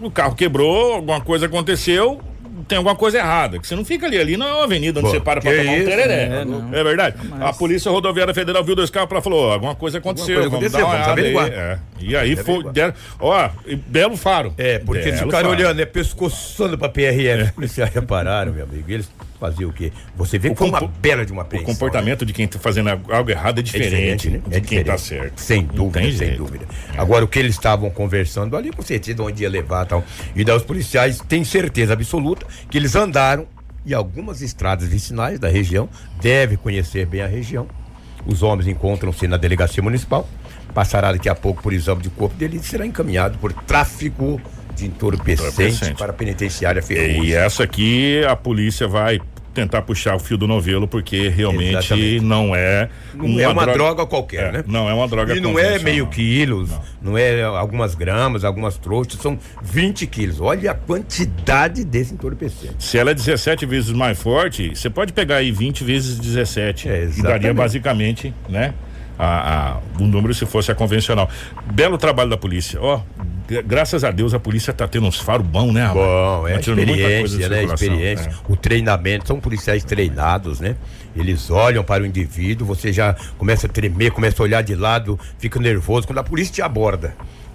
[0.00, 2.20] O carro quebrou, alguma coisa aconteceu,
[2.66, 3.58] tem alguma coisa errada.
[3.58, 5.72] Que você não fica ali, ali na avenida onde Pô, você para pra que tomar
[5.72, 6.14] um tereré.
[6.14, 6.68] É, É, não.
[6.70, 7.16] verdade?
[7.28, 10.50] Mas- A Polícia Rodoviária Federal viu dois carros e falou: ó, alguma coisa aconteceu, coisa
[10.50, 11.52] vamos aconteceu, dar uma vamos olhada aí.
[11.52, 11.78] É.
[12.00, 12.72] E aí Vamos foi.
[12.72, 14.54] Deram, ó, e belo faro.
[14.58, 15.60] É, porque eles Belo ficaram faro.
[15.62, 15.84] olhando, né?
[15.86, 17.42] Pescoçando pra PRF.
[17.44, 18.84] Os policiais repararam, meu amigo.
[18.90, 19.92] Eles faziam o quê?
[20.16, 22.58] Você vê que O foi uma bela de uma O apreensão, comportamento de quem tá
[22.58, 23.68] fazendo algo errado é né?
[23.68, 24.38] É diferente, diferente, né?
[24.48, 25.00] de É quem tá diferente.
[25.22, 25.40] certo.
[25.40, 26.36] Sem dúvida, sem jeito.
[26.38, 26.66] dúvida.
[26.96, 30.04] Agora, o que eles estavam conversando ali, com certeza, onde ia levar e tal.
[30.34, 33.46] E daí os policiais têm certeza absoluta que eles andaram
[33.86, 35.88] em algumas estradas vicinais da região,
[36.20, 37.66] deve conhecer bem a região.
[38.26, 40.28] Os homens encontram-se na delegacia municipal,
[40.74, 44.38] passará daqui a pouco por exame de corpo dele e será encaminhado por tráfico
[44.78, 45.94] de entorpecente, Entorpecente.
[45.94, 46.82] para a penitenciária.
[46.90, 49.20] E essa aqui a polícia vai
[49.54, 52.20] tentar puxar o fio do novelo porque realmente Exatamente.
[52.20, 54.64] não é Não é uma droga qualquer, É, né?
[54.68, 56.70] Não é uma droga E não é meio quilos,
[57.02, 57.18] não.
[57.18, 60.40] é algumas gramas, algumas trouxas, são 20 quilos.
[60.40, 62.76] Olha a quantidade desse entorpecente.
[62.78, 66.88] Se ela é 17 vezes mais forte, você pode pegar aí 20 vezes 17.
[66.88, 68.74] É, e daria basicamente, né?
[69.18, 71.28] A, a- o número se fosse a convencional.
[71.72, 72.80] Belo trabalho da polícia.
[72.80, 73.00] Ó,
[73.37, 75.86] gra- graças a Deus a polícia tá tendo uns faros bons, né?
[75.86, 76.06] rapaz?
[76.06, 77.64] Bom, é Tá experiência, né?
[77.64, 78.28] Experiência.
[78.30, 78.52] É.
[78.52, 80.76] O treinamento, são policiais treinados, né?
[81.16, 85.18] Eles olham para o indivíduo, você já começa a tremer, começa a olhar de lado,
[85.38, 86.06] fica nervoso.
[86.06, 87.14] Quando a polícia te aborda,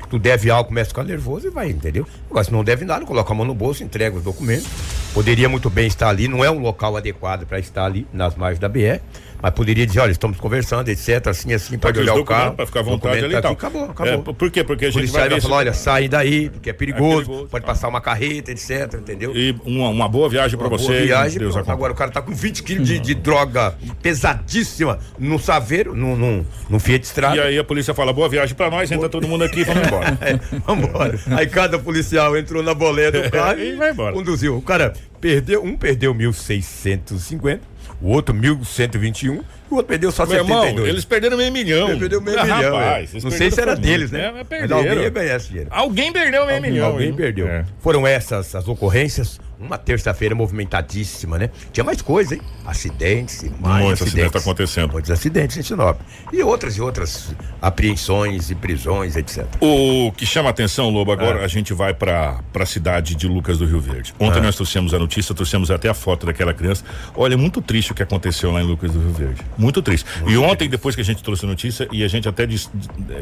[0.09, 2.07] tu deve algo, começa a ficar nervoso e vai, entendeu?
[2.29, 4.67] Agora, se não deve nada, coloca a mão no bolso, entrega os documentos.
[5.13, 8.59] Poderia muito bem estar ali, não é um local adequado para estar ali, nas margens
[8.59, 8.99] da BR,
[9.43, 12.55] mas poderia dizer, olha, estamos conversando, etc, assim, assim, pode olhar o carro.
[12.55, 13.51] Pra ficar à vontade ali tá tal.
[13.51, 14.23] aqui, Acabou, acabou.
[14.25, 14.63] É, por quê?
[14.63, 17.73] Porque a gente vai vai falar, olha, sai daí, porque é perigoso, perigoso, pode tá.
[17.73, 19.35] passar uma carreta, etc, entendeu?
[19.35, 20.87] E uma, uma boa viagem pra Uma você.
[20.87, 21.69] boa viagem, Deus pronto.
[21.69, 26.45] Agora o cara tá com 20 quilos de, de droga pesadíssima num saveiro, num, num,
[26.69, 27.35] num Fiat Strada.
[27.35, 29.85] E aí a polícia fala, boa viagem pra nós, entra todo mundo aqui e vamos
[29.85, 30.17] embora.
[30.23, 31.19] É, vambora.
[31.31, 34.13] Aí cada policial entrou na boleta do carro E vai embora.
[34.13, 34.55] conduziu.
[34.55, 37.59] O cara perdeu, um perdeu 1.650,
[38.03, 40.89] o outro 1.121 e o outro perdeu só Meu irmão, 72.
[40.89, 41.89] eles perderam meio milhão.
[41.89, 42.75] Ele perdeu meio Ah, milhão.
[42.75, 43.13] rapaz, é.
[43.13, 44.19] eles Não sei perderam se era deles, né?
[44.19, 44.77] É, mas mas perderam.
[44.77, 45.69] alguém ia ganhar esse dinheiro.
[45.71, 46.85] Alguém perdeu meio milhão.
[46.87, 47.13] Alguém hein?
[47.15, 47.47] perdeu.
[47.47, 47.65] É.
[47.79, 49.39] Foram essas as ocorrências.
[49.63, 51.49] Uma terça-feira movimentadíssima, né?
[51.71, 52.41] Tinha mais coisa, hein?
[52.65, 54.41] Acidentes e mais Muitos acidentes acidentes.
[54.41, 54.91] acontecendo.
[54.91, 55.99] Muitos acidentes em Sinop.
[56.31, 59.45] E outras e outras apreensões e prisões, etc.
[59.61, 61.45] O que chama a atenção, Lobo, agora É.
[61.45, 64.13] a gente vai pra pra cidade de Lucas do Rio Verde.
[64.19, 64.41] Ontem É.
[64.41, 66.83] nós trouxemos a notícia, trouxemos até a foto daquela criança.
[67.15, 69.41] Olha, é muito triste o que aconteceu lá em Lucas do Rio Verde.
[69.57, 70.05] Muito triste.
[70.27, 72.69] e ontem, depois que a gente trouxe a notícia, e a gente até diz-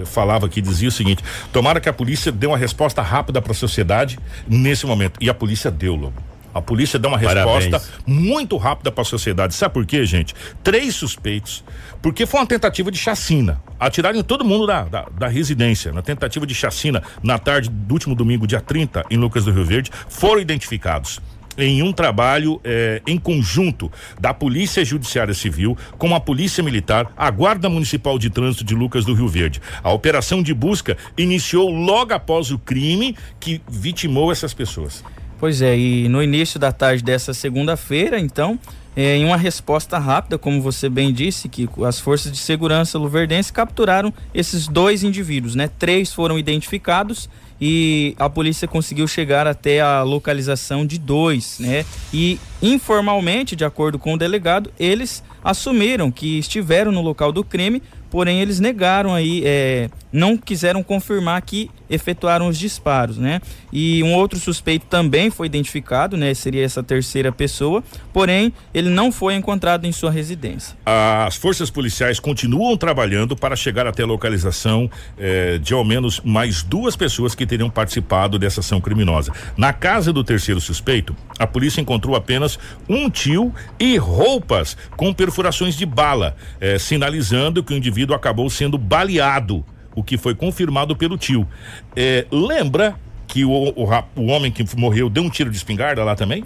[0.06, 1.24] falava aqui, dizia o seguinte:
[1.54, 5.18] tomara que a polícia dê uma resposta rápida pra sociedade nesse momento.
[5.22, 6.31] E a polícia deu, Lobo.
[6.54, 7.66] A polícia deu uma Parabéns.
[7.66, 9.54] resposta muito rápida para a sociedade.
[9.54, 10.34] Sabe por quê, gente?
[10.64, 11.64] Três suspeitos,
[12.02, 13.62] porque foi uma tentativa de chacina.
[13.80, 15.92] Atiraram em todo mundo da, da, da residência.
[15.92, 19.66] Na tentativa de chacina, na tarde do último domingo, dia 30, em Lucas do Rio
[19.66, 21.20] Verde, foram identificados
[21.58, 27.30] em um trabalho eh, em conjunto da Polícia Judiciária Civil com a Polícia Militar, a
[27.30, 29.62] Guarda Municipal de Trânsito de Lucas do Rio Verde.
[29.84, 35.04] A operação de busca iniciou logo após o crime que vitimou essas pessoas.
[35.42, 38.60] Pois é, e no início da tarde dessa segunda-feira, então,
[38.96, 43.52] é, em uma resposta rápida, como você bem disse, que as forças de segurança luverdense
[43.52, 45.68] capturaram esses dois indivíduos, né?
[45.80, 47.28] Três foram identificados
[47.60, 51.86] e a polícia conseguiu chegar até a localização de dois, né?
[52.14, 57.82] E informalmente, de acordo com o delegado, eles assumiram que estiveram no local do crime,
[58.12, 63.42] porém eles negaram aí, é, não quiseram confirmar que efetuaram os disparos, né?
[63.72, 66.34] E um outro suspeito também foi identificado, né?
[66.34, 70.76] Seria essa terceira pessoa, porém ele não foi encontrado em sua residência.
[70.86, 76.64] As forças policiais continuam trabalhando para chegar até a localização eh, de ao menos mais
[76.64, 79.32] duas pessoas que teriam participado dessa ação criminosa.
[79.56, 85.76] Na casa do terceiro suspeito, a polícia encontrou apenas um tio e roupas com perfurações
[85.76, 89.64] de bala, eh, sinalizando que o indivíduo acabou sendo baleado,
[89.96, 91.48] o que foi confirmado pelo tio.
[91.96, 92.96] Eh, lembra
[93.28, 93.86] que o, o,
[94.18, 96.44] o homem que morreu deu um tiro de espingarda lá também?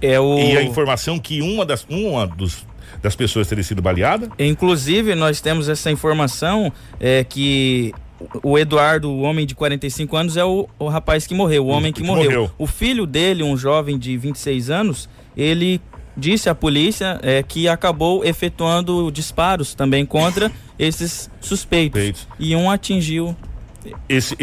[0.00, 2.66] É o E a informação que uma das, uma dos,
[3.02, 4.30] das pessoas teria sido baleada?
[4.38, 7.92] Inclusive, nós temos essa informação é, que
[8.42, 11.92] o Eduardo, o homem de 45 anos, é o, o rapaz que morreu, o homem
[11.92, 12.24] que, que morreu.
[12.24, 12.50] morreu.
[12.58, 15.80] O filho dele, um jovem de 26 anos, ele
[16.16, 22.00] disse à polícia é, que acabou efetuando disparos também contra esses suspeitos.
[22.00, 22.28] Suspeitos.
[22.38, 23.36] E um atingiu.
[24.08, 24.36] esse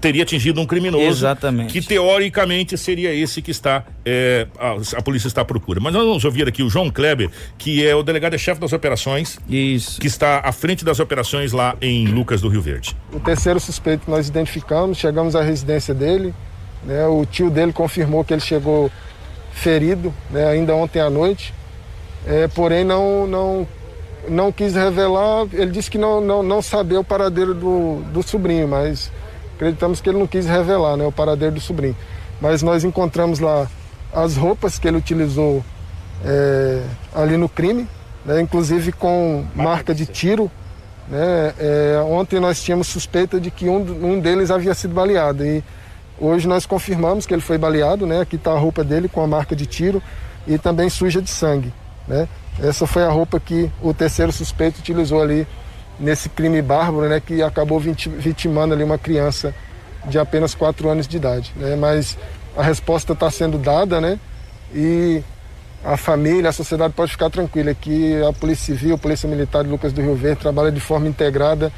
[0.00, 1.72] teria atingido um criminoso Exatamente.
[1.72, 5.80] que teoricamente seria esse que está é, a, a polícia está à procura.
[5.80, 10.00] Mas nós vamos ouvir aqui o João Kleber, que é o delegado-chefe das operações, Isso.
[10.00, 12.96] que está à frente das operações lá em Lucas do Rio Verde.
[13.12, 16.34] O terceiro suspeito que nós identificamos, chegamos à residência dele,
[16.84, 18.90] né, o tio dele confirmou que ele chegou
[19.56, 21.52] ferido né, ainda ontem à noite,
[22.26, 23.66] é, porém não, não,
[24.28, 28.68] não quis revelar, ele disse que não, não, não sabia o paradeiro do, do sobrinho,
[28.68, 29.10] mas
[29.54, 31.96] acreditamos que ele não quis revelar né, o paradeiro do sobrinho.
[32.40, 33.66] Mas nós encontramos lá
[34.12, 35.64] as roupas que ele utilizou
[36.22, 36.82] é,
[37.14, 37.88] ali no crime,
[38.26, 40.50] né, inclusive com marca de tiro.
[41.08, 41.54] Né?
[41.58, 43.80] É, ontem nós tínhamos suspeita de que um,
[44.12, 45.64] um deles havia sido baleado e
[46.20, 48.06] hoje nós confirmamos que ele foi baleado.
[48.06, 48.20] Né?
[48.20, 50.02] Aqui está a roupa dele com a marca de tiro
[50.46, 51.72] e também suja de sangue.
[52.06, 52.28] Né?
[52.62, 55.46] Essa foi a roupa que o terceiro suspeito utilizou ali
[55.98, 57.20] nesse crime bárbaro, né?
[57.20, 59.54] que acabou viti- vitimando ali uma criança
[60.06, 61.52] de apenas 4 anos de idade.
[61.56, 61.76] Né?
[61.76, 62.16] Mas
[62.56, 64.18] a resposta está sendo dada, né?
[64.74, 65.22] E
[65.84, 69.70] a família, a sociedade pode ficar tranquila que a Polícia Civil, a Polícia Militar de
[69.70, 71.70] Lucas do Rio Verde trabalha de forma integrada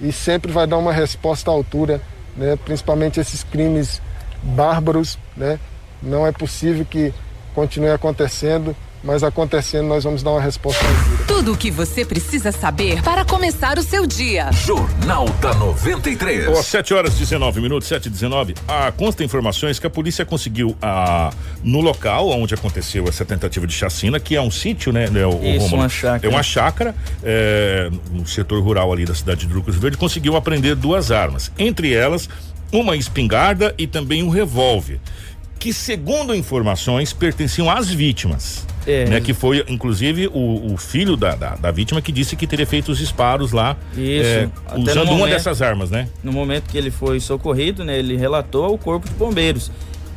[0.00, 2.00] e sempre vai dar uma resposta à altura,
[2.36, 2.56] né?
[2.64, 4.00] principalmente esses crimes
[4.42, 5.18] bárbaros.
[5.36, 5.58] Né?
[6.02, 7.12] Não é possível que
[7.54, 10.82] continue acontecendo mas acontecendo nós vamos dar uma resposta.
[11.28, 14.50] Tudo o que você precisa saber para começar o seu dia.
[14.52, 16.48] Jornal da 93.
[16.48, 18.54] Ó, 7 horas 19 minutos, 7 e 19.
[18.66, 21.30] A consta informações que a polícia conseguiu a,
[21.62, 25.08] no local onde aconteceu essa tentativa de chacina, que é um sítio, né?
[25.10, 25.82] né o, Isso, Romulo?
[25.82, 26.26] uma chácara.
[26.26, 30.74] É uma chácara é, no setor rural ali da cidade de Lucas Verde, conseguiu apreender
[30.74, 31.52] duas armas.
[31.58, 32.28] Entre elas,
[32.72, 34.98] uma espingarda e também um revólver.
[35.58, 38.66] Que, segundo informações, pertenciam às vítimas.
[38.86, 39.06] É.
[39.06, 42.66] Né, que foi, inclusive, o, o filho da, da, da vítima que disse que teria
[42.66, 46.08] feito os disparos lá é, usando uma momento- dessas armas, né?
[46.22, 49.70] No momento que ele foi socorrido, né, ele relatou ao corpo de bombeiros.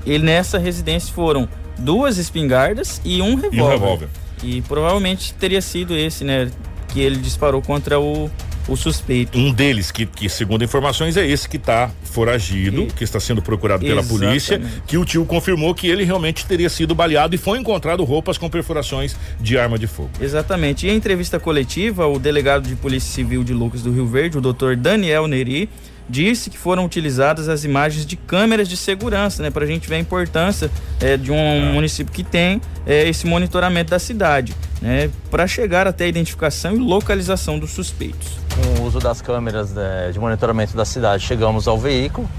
[0.06, 3.58] E nessa residência foram duas espingardas e um revólver.
[3.58, 4.10] E um revólver.
[4.44, 6.50] E provavelmente teria sido esse, né,
[6.90, 8.30] que ele disparou contra o,
[8.68, 9.38] o suspeito.
[9.38, 13.42] Um deles, que, que segundo informações, é esse que está foragido, E- que está sendo
[13.42, 14.82] procurado pela polícia, Exatamente.
[14.88, 18.50] que o tio confirmou que ele realmente teria sido baleado e foi encontrado roupas com
[18.50, 20.10] perfurações de arma de fogo.
[20.20, 20.86] Exatamente.
[20.88, 24.42] E em entrevista coletiva, o delegado de Polícia Civil de Lucas do Rio Verde, o
[24.42, 24.76] Dr.
[24.78, 25.70] Daniel Neri,
[26.10, 29.96] disse que foram utilizadas as imagens de câmeras de segurança, né, para a gente ver
[29.96, 35.46] a importância eh, de um município que tem eh, esse monitoramento da cidade, né, para
[35.48, 38.40] chegar até a identificação e localização dos suspeitos.
[38.56, 42.30] com o uso das câmeras né, de monitoramento da cidade, chegamos ao veículo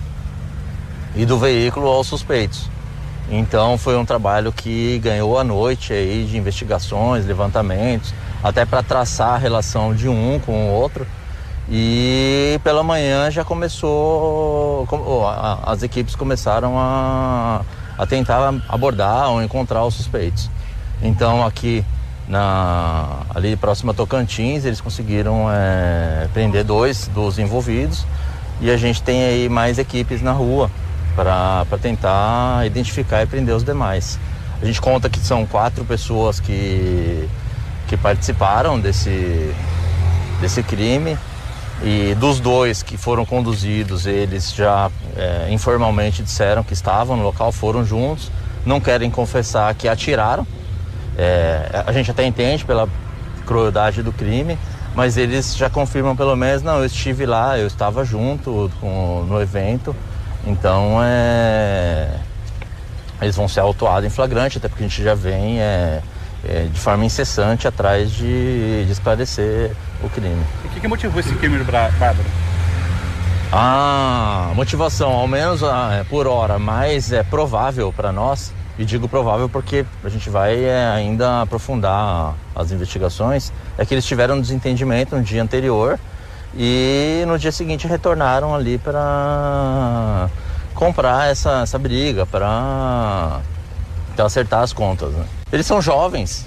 [1.14, 2.68] e do veículo aos suspeitos.
[3.30, 9.34] Então foi um trabalho que ganhou a noite aí de investigações, levantamentos, até para traçar
[9.34, 11.06] a relação de um com o outro.
[11.70, 14.88] E pela manhã já começou,
[15.64, 17.60] as equipes começaram a,
[17.98, 20.50] a tentar abordar ou encontrar os suspeitos.
[21.02, 21.84] Então aqui
[22.26, 28.04] na ali próximo a Tocantins eles conseguiram é, prender dois dos envolvidos
[28.60, 30.70] e a gente tem aí mais equipes na rua
[31.14, 34.18] para tentar identificar e prender os demais.
[34.62, 37.28] A gente conta que são quatro pessoas que,
[37.88, 39.54] que participaram desse,
[40.40, 41.18] desse crime
[41.82, 47.52] e dos dois que foram conduzidos, eles já é, informalmente disseram que estavam no local,
[47.52, 48.30] foram juntos,
[48.66, 50.46] não querem confessar que atiraram.
[51.16, 52.88] É, a gente até entende pela
[53.46, 54.58] crueldade do crime,
[54.94, 59.40] mas eles já confirmam pelo menos, não, eu estive lá, eu estava junto com- no
[59.40, 59.94] evento,
[60.46, 62.08] então é,
[63.22, 66.02] eles vão ser autuados em flagrante, até porque a gente já vem é,
[66.48, 70.42] é, de forma incessante atrás de, de esclarecer o crime.
[70.64, 72.16] O que, que motivou esse crime, Bárbara?
[73.52, 79.08] A motivação, ao menos ah, é, por hora, mais é provável para nós, e digo
[79.08, 84.40] provável porque a gente vai é, ainda aprofundar as investigações, é que eles tiveram um
[84.40, 85.98] desentendimento no dia anterior
[86.54, 90.28] e no dia seguinte retornaram ali para
[90.74, 93.40] comprar essa, essa briga, para
[94.18, 95.12] acertar as contas.
[95.12, 95.24] né?
[95.50, 96.46] Eles são jovens,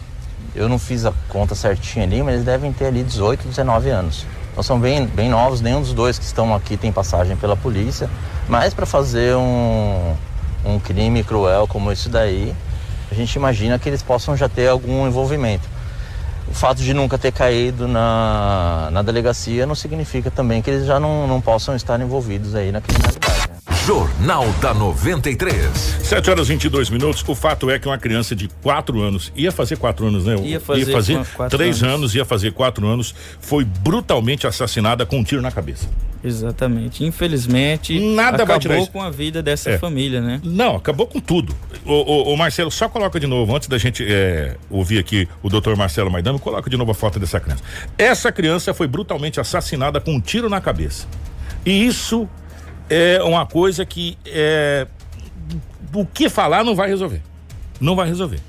[0.56, 4.26] eu não fiz a conta certinha ali, mas eles devem ter ali 18, 19 anos.
[4.52, 8.10] Então são bem, bem novos, nenhum dos dois que estão aqui tem passagem pela polícia,
[8.48, 10.14] mas para fazer um,
[10.64, 12.54] um crime cruel como esse daí,
[13.10, 15.68] a gente imagina que eles possam já ter algum envolvimento.
[16.48, 21.00] O fato de nunca ter caído na, na delegacia não significa também que eles já
[21.00, 23.41] não, não possam estar envolvidos aí na criminalidade.
[23.86, 25.66] Jornal da 93.
[26.04, 27.24] 7 horas e 22 minutos.
[27.28, 30.36] O fato é que uma criança de 4 anos, ia fazer 4 anos, né?
[30.44, 30.86] Ia fazer
[31.18, 31.96] com quatro 3 anos.
[31.96, 32.16] anos.
[32.16, 35.90] ia fazer 4 anos, foi brutalmente assassinada com um tiro na cabeça.
[36.24, 37.04] Exatamente.
[37.04, 39.78] Infelizmente, Nada acabou com a vida dessa É.
[39.80, 40.40] família, né?
[40.44, 41.56] Não, acabou com tudo.
[41.84, 45.50] O, o- o Marcelo, só coloca de novo, antes da gente é, ouvir aqui o
[45.50, 47.64] doutor Marcelo Maidano, coloca de novo a foto dessa criança.
[47.98, 51.08] Essa criança foi brutalmente assassinada com um tiro na cabeça.
[51.66, 52.30] E isso
[52.94, 54.86] é uma coisa que é,
[55.94, 57.22] o que falar não vai resolver.
[57.80, 58.40] Não vai resolver.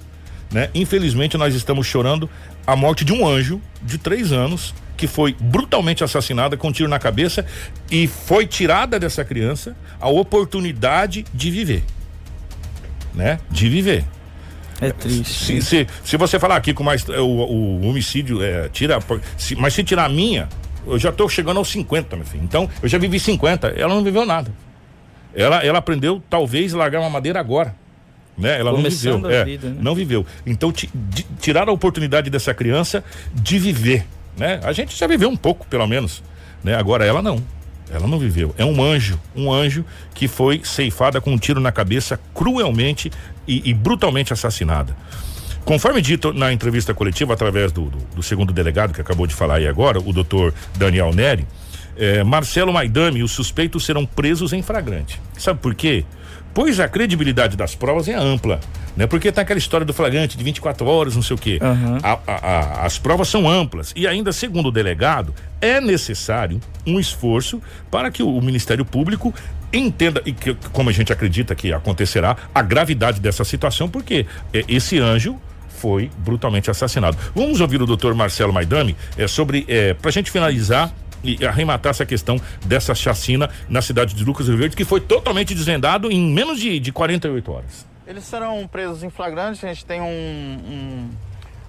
[0.51, 0.69] Né?
[0.75, 2.29] Infelizmente, nós estamos chorando
[2.67, 6.89] a morte de um anjo de três anos que foi brutalmente assassinada com um tiro
[6.89, 7.45] na cabeça
[7.91, 11.83] e foi tirada dessa criança a oportunidade de viver.
[13.15, 13.39] Né?
[13.51, 14.05] De viver.
[14.81, 15.33] É triste.
[15.33, 17.09] Se, se, se você falar aqui com mais.
[17.09, 18.99] O, o homicídio é, tira.
[19.39, 20.49] se- mas se tirar a minha,
[20.87, 22.45] eu já tô chegando aos 50, meu filho.
[22.45, 23.69] Então, eu já vivi 50.
[23.69, 24.53] Ela não viveu nada.
[25.35, 27.75] Ela, ela aprendeu, talvez, largar uma madeira agora.
[28.37, 28.59] Né?
[28.59, 29.41] Ela Começando não viveu.
[29.41, 29.77] É, vida, né?
[29.81, 30.27] Não viveu.
[30.47, 30.73] Então,
[31.41, 33.05] tirar a oportunidade dessa criança
[33.35, 34.07] de viver.
[34.37, 34.61] Né?
[34.63, 36.23] A gente já viveu um pouco, pelo menos.
[36.63, 36.75] Né?
[36.75, 37.43] Agora ela não.
[37.91, 38.55] Ela não viveu.
[38.57, 39.85] É um anjo, um anjo
[40.15, 43.13] que foi ceifada com um tiro na cabeça, cruelmente
[43.47, 44.97] e, e brutalmente assassinada.
[45.65, 49.57] Conforme dito na entrevista coletiva, através do, do, do, segundo delegado que acabou de falar
[49.57, 51.47] aí agora, o doutor Daniel Neri,
[51.97, 55.21] eh, Marcelo Maidame e os suspeitos serão presos em flagrante.
[55.39, 56.05] Sabe por quê?
[56.55, 58.61] Pois a credibilidade das provas é ampla,
[58.97, 59.07] né?
[59.07, 61.59] Porque tá aquela história do flagrante de 24 horas, não sei o quê.
[61.63, 61.99] Uhum.
[62.03, 67.01] A, a, a, as provas são amplas e ainda segundo o delegado é necessário um
[67.01, 69.33] esforço para que o, o Ministério Público
[69.73, 74.65] entenda e que, como a gente acredita que acontecerá a gravidade dessa situação, porque é,
[74.69, 75.41] esse anjo
[75.83, 77.19] foi brutalmente assassinado.
[77.35, 81.91] Vamos ouvir o doutor Marcelo Maidame é, sobre, é, para a gente finalizar e arrematar
[81.91, 86.33] essa questão dessa chacina na cidade de Lucas Rio Verde, que foi totalmente desvendado em
[86.33, 87.87] menos de, de 48 horas.
[88.07, 91.11] Eles serão presos em flagrante, a gente tem um, um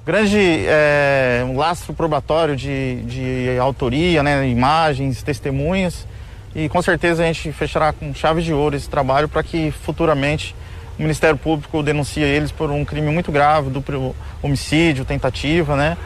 [0.06, 6.08] grande é, um lastro probatório de, de autoria, né, imagens, testemunhas,
[6.54, 10.56] e com certeza a gente fechará com chave de ouro esse trabalho para que futuramente
[10.98, 15.98] o Ministério Público denuncie eles por um crime muito grave, duplo homicídio, tentativa, né?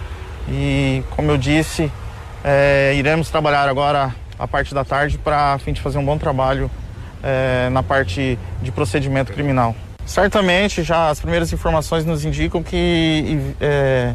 [0.50, 1.92] E como eu disse,
[2.44, 6.18] é, iremos trabalhar agora a parte da tarde para a fim de fazer um bom
[6.18, 6.72] trabalho
[7.22, 9.76] é, na parte de procedimento criminal.
[10.06, 14.14] Certamente, já as primeiras informações nos indicam que é,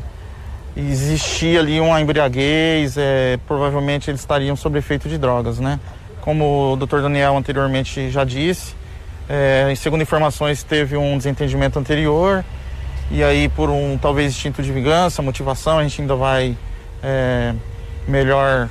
[0.75, 5.79] existia ali uma embriaguez, é, provavelmente eles estariam sob efeito de drogas, né?
[6.23, 7.03] Como o Dr.
[7.03, 8.75] Daniel anteriormente já disse,
[9.29, 12.45] é, segundo informações teve um desentendimento anterior
[13.11, 16.57] e aí por um talvez instinto de vingança, motivação, a gente ainda vai
[17.03, 17.55] é,
[18.07, 18.68] melhor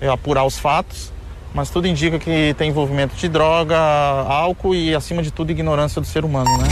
[0.00, 1.12] é, apurar os fatos,
[1.54, 6.06] mas tudo indica que tem envolvimento de droga, álcool e, acima de tudo, ignorância do
[6.06, 6.68] ser humano, né?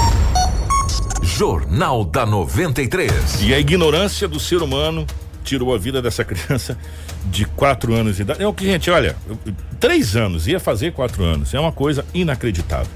[1.23, 3.43] Jornal da 93.
[3.43, 5.07] E a ignorância do ser humano
[5.45, 6.77] tirou a vida dessa criança
[7.25, 8.43] de quatro anos de idade.
[8.43, 9.15] É o que, gente, olha,
[9.79, 11.55] três anos, ia fazer quatro anos.
[11.55, 12.91] É uma coisa inacreditável.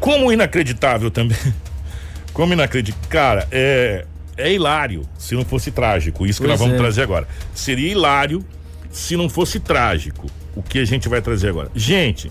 [0.00, 1.38] Como inacreditável também.
[2.32, 3.08] Como inacreditável.
[3.08, 4.04] Cara, é,
[4.36, 6.26] é hilário se não fosse trágico.
[6.26, 6.78] Isso que pois nós vamos é.
[6.78, 7.28] trazer agora.
[7.54, 8.44] Seria hilário
[8.90, 10.26] se não fosse trágico.
[10.56, 11.70] O que a gente vai trazer agora.
[11.74, 12.30] Gente,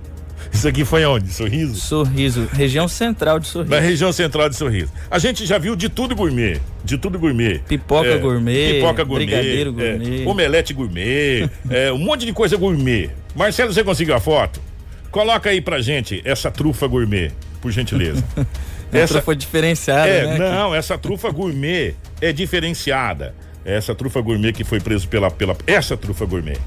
[0.52, 1.30] isso aqui foi onde?
[1.30, 1.74] Sorriso?
[1.76, 3.70] Sorriso, região central de Sorriso.
[3.70, 4.90] Na região central de Sorriso.
[5.10, 7.60] A gente já viu de tudo gourmet, de tudo gourmet.
[7.68, 12.32] Pipoca é, gourmet, pipoca gourmet, brigadeiro é, gourmet, é, omelete gourmet, é, um monte de
[12.32, 13.10] coisa gourmet.
[13.34, 14.67] Marcelo, você conseguiu a foto?
[15.10, 18.22] Coloca aí pra gente essa trufa gourmet, por gentileza.
[18.92, 20.38] essa trufa diferenciada, é, né?
[20.38, 23.34] Não, essa trufa gourmet é diferenciada.
[23.64, 26.58] Essa trufa gourmet que foi preso pela pela essa trufa gourmet.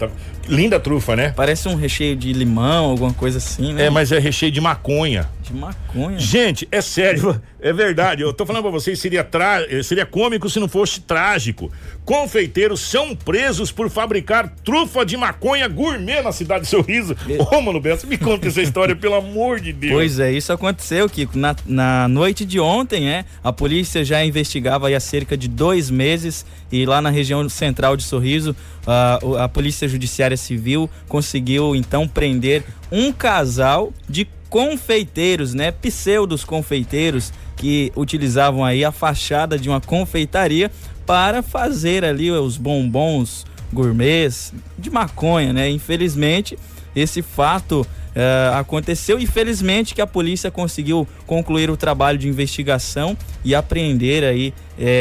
[0.00, 0.08] Tá,
[0.48, 1.34] linda trufa, né?
[1.36, 3.84] Parece um recheio de limão, alguma coisa assim, né?
[3.84, 5.28] É, mas é recheio de maconha.
[5.42, 6.18] De maconha.
[6.18, 8.22] Gente, é sério, é verdade.
[8.22, 9.58] Eu tô falando pra vocês, seria, tra...
[9.84, 11.70] seria cômico se não fosse trágico.
[12.04, 17.14] Confeiteiros são presos por fabricar trufa de maconha gourmet na cidade de Sorriso.
[17.38, 19.92] Ô, oh, Mano Bessa, me conta essa história, pelo amor de Deus.
[19.92, 21.38] Pois é, isso aconteceu, Kiko.
[21.38, 23.24] Na, na noite de ontem, né?
[23.44, 28.02] A polícia já investigava há cerca de dois meses e lá na região central de
[28.02, 35.70] Sorriso, a, a Polícia Judiciária Civil conseguiu então prender um casal de confeiteiros, né?
[35.70, 40.70] Pseudos confeiteiros que utilizavam aí a fachada de uma confeitaria
[41.10, 45.68] para fazer ali os bombons gourmets de maconha, né?
[45.68, 46.56] Infelizmente,
[46.94, 53.16] esse fato uh, aconteceu e felizmente que a polícia conseguiu concluir o trabalho de investigação
[53.44, 54.54] e apreender aí uh,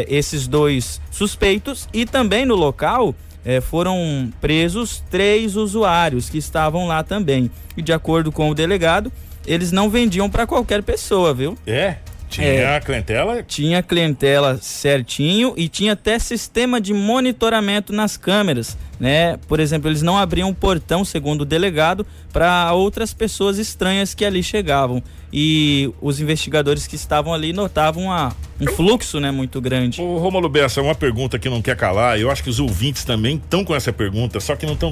[0.08, 3.14] esses dois suspeitos e também no local
[3.46, 9.12] eh, foram presos três usuários que estavam lá também e de acordo com o delegado
[9.46, 11.56] eles não vendiam para qualquer pessoa, viu?
[11.68, 11.98] É.
[12.30, 13.44] Tinha é, clientela?
[13.44, 19.38] Tinha clientela certinho e tinha até sistema de monitoramento nas câmeras, né?
[19.48, 24.24] Por exemplo, eles não abriam o portão, segundo o delegado, para outras pessoas estranhas que
[24.24, 25.02] ali chegavam.
[25.34, 30.02] E os investigadores que estavam ali notavam a, um fluxo, né, muito grande.
[30.02, 33.38] Ô, Romulo Bessa, uma pergunta que não quer calar, eu acho que os ouvintes também
[33.38, 34.92] estão com essa pergunta, só que não estão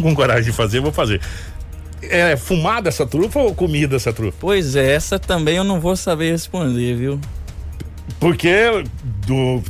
[0.00, 1.20] com coragem de fazer, eu vou fazer
[2.10, 4.36] é fumada essa trufa ou comida essa trufa?
[4.40, 7.20] Pois é, essa também eu não vou saber responder, viu?
[8.20, 8.54] Porque
[9.26, 9.62] do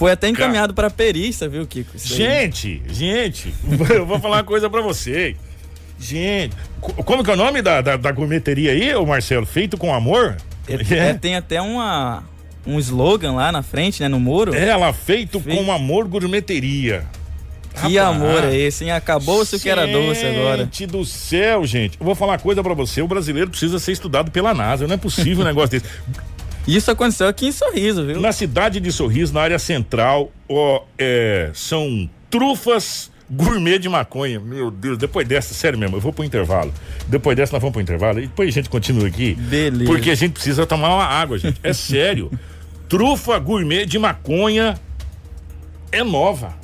[0.00, 1.98] foi até encaminhado para perícia, viu, Kiko?
[1.98, 3.52] Gente, gente,
[3.90, 5.36] eu vou falar uma coisa para você.
[5.98, 9.44] Gente, como que é o nome da, da, da gourmeteria aí, o Marcelo?
[9.44, 10.36] Feito com amor?
[10.68, 12.22] É, é, tem até uma,
[12.64, 14.54] um slogan lá na frente, né, no muro.
[14.54, 15.64] É, ela feito, feito...
[15.64, 17.04] com amor gourmeteria.
[17.74, 18.90] Que Rapaz, amor é esse, hein?
[18.90, 20.64] Acabou-se o que era doce agora.
[20.64, 21.98] Gente do céu, gente.
[21.98, 24.86] Eu vou falar uma coisa para você: o brasileiro precisa ser estudado pela NASA.
[24.86, 25.86] Não é possível um negócio desse.
[26.66, 28.20] Isso aconteceu aqui em Sorriso, viu?
[28.20, 34.40] Na cidade de Sorriso, na área central, ó, é, são trufas gourmet de maconha.
[34.40, 36.72] Meu Deus, depois dessa, sério mesmo, eu vou pro intervalo.
[37.06, 38.18] Depois dessa, nós vamos pro intervalo.
[38.18, 39.34] E depois a gente continua aqui.
[39.34, 39.90] Beleza.
[39.90, 41.58] Porque a gente precisa tomar uma água, gente.
[41.62, 42.30] É sério.
[42.88, 44.78] Trufa gourmet de maconha
[45.92, 46.59] é nova.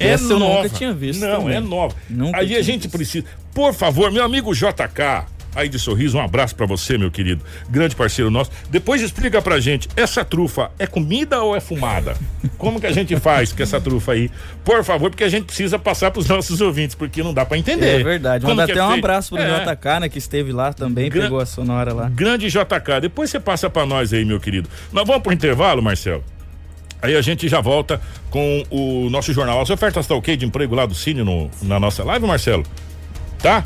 [0.00, 0.62] É Essa eu nova.
[0.62, 1.56] nunca tinha visto Não, também.
[1.56, 1.94] é nova.
[2.08, 2.90] Nunca Aí a gente visto.
[2.96, 3.26] precisa.
[3.54, 7.44] Por favor, meu amigo JK, aí de sorriso, um abraço pra você, meu querido.
[7.68, 8.50] Grande parceiro nosso.
[8.70, 12.16] Depois explica pra gente, essa trufa é comida ou é fumada?
[12.56, 14.30] Como que a gente faz com essa trufa aí?
[14.64, 18.00] Por favor, porque a gente precisa passar pros nossos ouvintes, porque não dá pra entender.
[18.00, 18.46] É verdade.
[18.46, 19.64] Manda que até é um abraço pro É.
[19.64, 20.08] JK, né?
[20.08, 22.08] Que esteve lá também, Gran- pegou a sonora lá.
[22.08, 23.00] Grande JK.
[23.02, 24.68] Depois você passa pra nós aí, meu querido.
[24.92, 26.24] Nós vamos pro intervalo, Marcelo.
[27.02, 29.60] Aí a gente já volta com o nosso jornal.
[29.60, 32.64] As ofertas tá ok de emprego lá do Cine no, na nossa live, Marcelo?
[33.38, 33.64] Tá?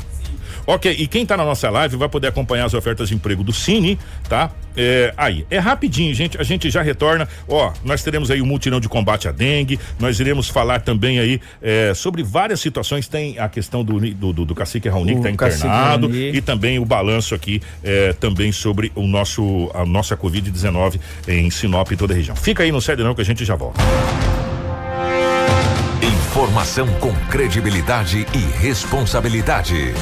[0.67, 3.53] Ok, e quem tá na nossa live vai poder acompanhar as ofertas de emprego do
[3.53, 4.51] Cine, tá?
[4.75, 8.79] É, aí, é rapidinho, gente, a gente já retorna, ó, nós teremos aí o mutirão
[8.79, 13.47] de combate à dengue, nós iremos falar também aí é, sobre várias situações, tem a
[13.47, 16.35] questão do, do, do, do cacique Raoni que O tá cacique internado Raoni.
[16.35, 21.91] e também o balanço aqui é, também sobre o nosso, a nossa Covid-19 em Sinop
[21.91, 22.35] e toda a região.
[22.35, 23.79] Fica aí, não cede não que a gente já volta.
[26.35, 29.93] Informação com credibilidade e responsabilidade.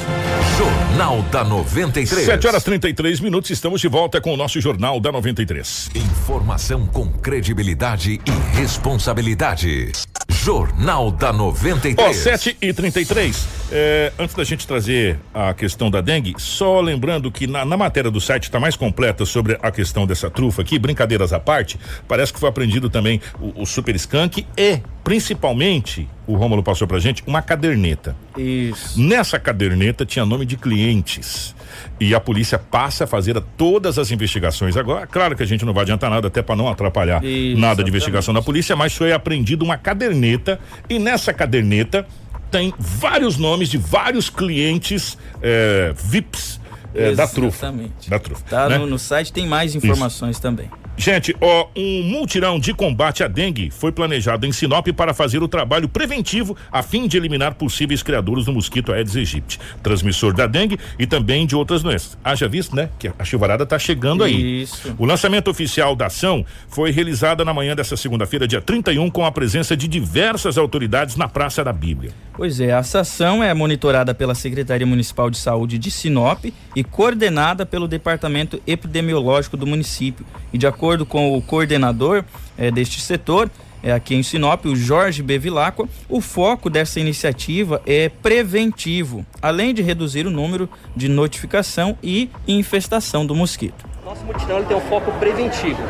[0.57, 2.25] Jornal da 93.
[2.25, 5.91] 7 horas 33 minutos, estamos de volta com o nosso Jornal da 93.
[5.93, 9.91] Informação com credibilidade e responsabilidade.
[10.27, 12.09] Jornal da 93.
[12.09, 17.31] Ó, 7 e 33 é, antes da gente trazer a questão da dengue, só lembrando
[17.31, 20.77] que na, na matéria do site está mais completa sobre a questão dessa trufa aqui,
[20.77, 26.35] brincadeiras à parte, parece que foi aprendido também o, o Super Skunk e, principalmente, o
[26.35, 28.15] Rômulo passou pra gente, uma caderneta.
[28.37, 28.99] Isso.
[28.99, 31.53] Nessa caderneta tinha nome de clientes.
[31.99, 35.05] E a polícia passa a fazer todas as investigações agora.
[35.05, 37.89] Claro que a gente não vai adiantar nada, até para não atrapalhar Isso, nada de
[37.89, 40.59] investigação da polícia, mas foi apreendido uma caderneta.
[40.89, 42.05] E nessa caderneta
[42.49, 46.61] tem vários nomes de vários clientes eh, VIPs
[46.93, 47.65] eh, da trufa.
[47.65, 48.09] Exatamente.
[48.09, 48.43] Da trufa.
[48.49, 48.77] Tá né?
[48.77, 50.69] no, no site tem mais informações também.
[50.95, 55.47] Gente, ó, um multirão de combate à dengue foi planejado em Sinop para fazer o
[55.47, 60.79] trabalho preventivo a fim de eliminar possíveis criadores do mosquito Aedes aegypti, transmissor da dengue
[60.99, 62.17] e também de outras doenças.
[62.23, 64.61] Haja visto, né, que a chuvarada está chegando aí.
[64.61, 64.95] Isso.
[64.97, 69.31] O lançamento oficial da ação foi realizada na manhã dessa segunda-feira, dia 31, com a
[69.31, 72.11] presença de diversas autoridades na Praça da Bíblia.
[72.33, 77.65] Pois é, essa ação é monitorada pela Secretaria Municipal de Saúde de Sinop e coordenada
[77.65, 80.25] pelo Departamento Epidemiológico do município.
[80.51, 82.25] E de acordo com o coordenador
[82.57, 83.49] eh, deste setor,
[83.81, 89.81] eh, aqui em Sinop, o Jorge Bevilacqua, o foco dessa iniciativa é preventivo, além de
[89.81, 93.85] reduzir o número de notificação e infestação do mosquito.
[94.03, 95.81] Nosso mutirão tem um foco preventivo.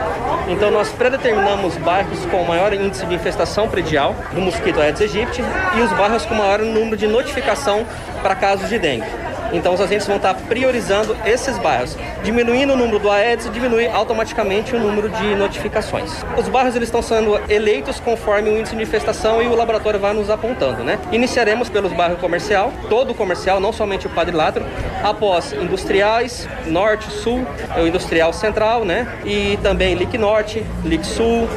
[0.47, 5.41] Então nós predeterminamos bairros com maior índice de infestação predial do mosquito Aedes aegypti
[5.75, 7.83] e os bairros com maior número de notificação
[8.21, 9.07] para casos de dengue.
[9.53, 13.87] Então os agentes vão estar priorizando esses bairros, diminuindo o número do Aedes e diminui
[13.87, 16.11] automaticamente o número de notificações.
[16.37, 20.13] Os bairros eles estão sendo eleitos conforme o índice de infestação e o laboratório vai
[20.13, 20.99] nos apontando, né?
[21.11, 24.65] Iniciaremos pelos bairros comercial, todo o comercial, não somente o quadrilátero,
[25.03, 27.45] após industriais, norte, sul,
[27.75, 29.07] é o industrial central, né?
[29.23, 31.47] E também Lic Norte, Lic Sul,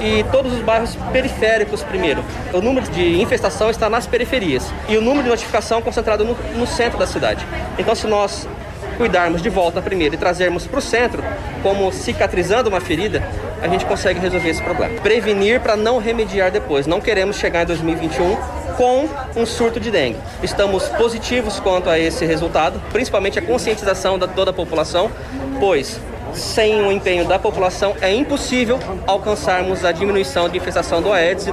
[0.00, 2.24] e todos os bairros periféricos primeiro.
[2.52, 6.66] O número de infestação está nas periferias e o número de notificação concentrado no, no
[6.66, 7.46] centro da cidade.
[7.78, 8.48] Então, se nós
[8.96, 11.22] cuidarmos de volta primeiro e trazermos para o centro,
[11.62, 13.22] como cicatrizando uma ferida,
[13.62, 15.00] a gente consegue resolver esse problema.
[15.00, 16.86] Prevenir para não remediar depois.
[16.86, 18.36] Não queremos chegar em 2021
[18.76, 20.18] com um surto de dengue.
[20.42, 25.10] Estamos positivos quanto a esse resultado, principalmente a conscientização da toda a população,
[25.58, 26.00] pois
[26.34, 31.46] sem o empenho da população é impossível alcançarmos a diminuição de infestação do Aedes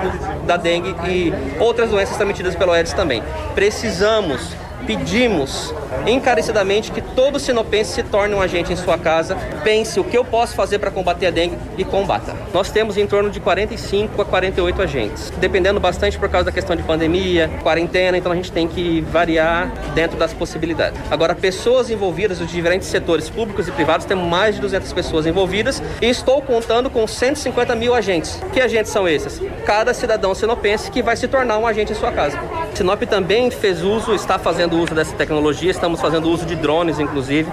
[0.45, 3.23] da dengue e outras doenças transmitidas pelo Aedes também.
[3.55, 4.55] Precisamos
[4.88, 5.73] pedimos
[6.07, 10.23] encarecidamente que todo sinopense se torne um agente em sua casa, pense o que eu
[10.23, 12.33] posso fazer para combater a dengue e combata.
[12.53, 16.75] Nós temos em torno de 45 a 48 agentes, dependendo bastante por causa da questão
[16.75, 20.99] de pandemia, quarentena, então a gente tem que variar dentro das possibilidades.
[21.11, 25.83] Agora, pessoas envolvidas dos diferentes setores públicos e privados, temos mais de 200 pessoas envolvidas
[26.01, 28.39] e estou contando com 150 mil agentes.
[28.53, 29.41] Que agentes são esses?
[29.65, 32.39] Cada cidadão sinopense que vai se tornar um agente em sua casa.
[32.77, 37.49] Sinop também fez uso, está fazendo uso dessa tecnologia, estamos fazendo uso de drones, inclusive.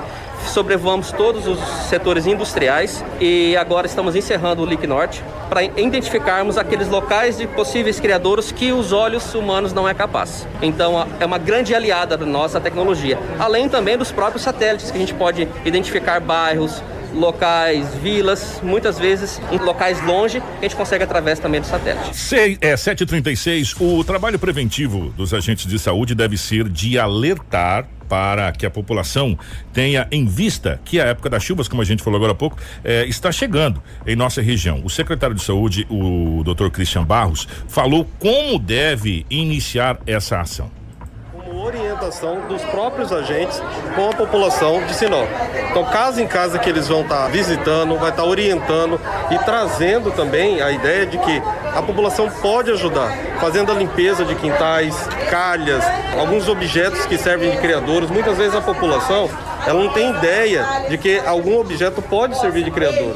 [0.46, 1.58] Sobrevoamos todos os
[1.88, 7.98] setores industriais e agora estamos encerrando o Lic Norte para identificarmos aqueles locais de possíveis
[7.98, 10.46] criadouros que os olhos humanos não é capaz.
[10.60, 15.00] Então é uma grande aliada da nossa tecnologia, além também dos próprios satélites que a
[15.00, 16.82] gente pode identificar bairros,
[17.14, 22.14] locais, vilas, muitas vezes em locais longe, a gente consegue através também do satélite.
[22.14, 23.74] Sei, é 736.
[23.80, 29.38] O trabalho preventivo dos agentes de saúde deve ser de alertar para que a população
[29.72, 32.58] tenha em vista que a época das chuvas, como a gente falou agora há pouco,
[32.84, 34.82] eh, está chegando em nossa região.
[34.84, 36.68] O secretário de saúde, o Dr.
[36.68, 40.70] Christian Barros, falou como deve iniciar essa ação
[41.56, 43.60] orientação dos próprios agentes
[43.94, 45.28] com a população de Sinop.
[45.70, 49.00] Então, casa em casa que eles vão estar visitando, vai estar orientando
[49.30, 51.42] e trazendo também a ideia de que
[51.74, 54.96] a população pode ajudar, fazendo a limpeza de quintais,
[55.30, 55.84] calhas,
[56.18, 58.10] alguns objetos que servem de criadouros.
[58.10, 59.28] Muitas vezes a população
[59.66, 63.14] ela não tem ideia de que algum objeto pode servir de criador.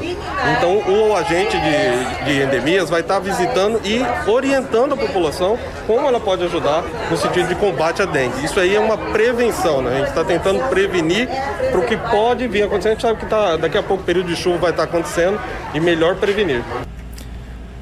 [0.57, 6.19] Então, o agente de, de endemias vai estar visitando e orientando a população como ela
[6.19, 8.43] pode ajudar no sentido de combate à dengue.
[8.43, 9.91] Isso aí é uma prevenção, né?
[9.91, 11.27] A gente está tentando prevenir
[11.71, 12.91] para o que pode vir acontecendo.
[12.91, 15.39] A gente sabe que tá, daqui a pouco o período de chuva vai estar acontecendo
[15.73, 16.63] e melhor prevenir.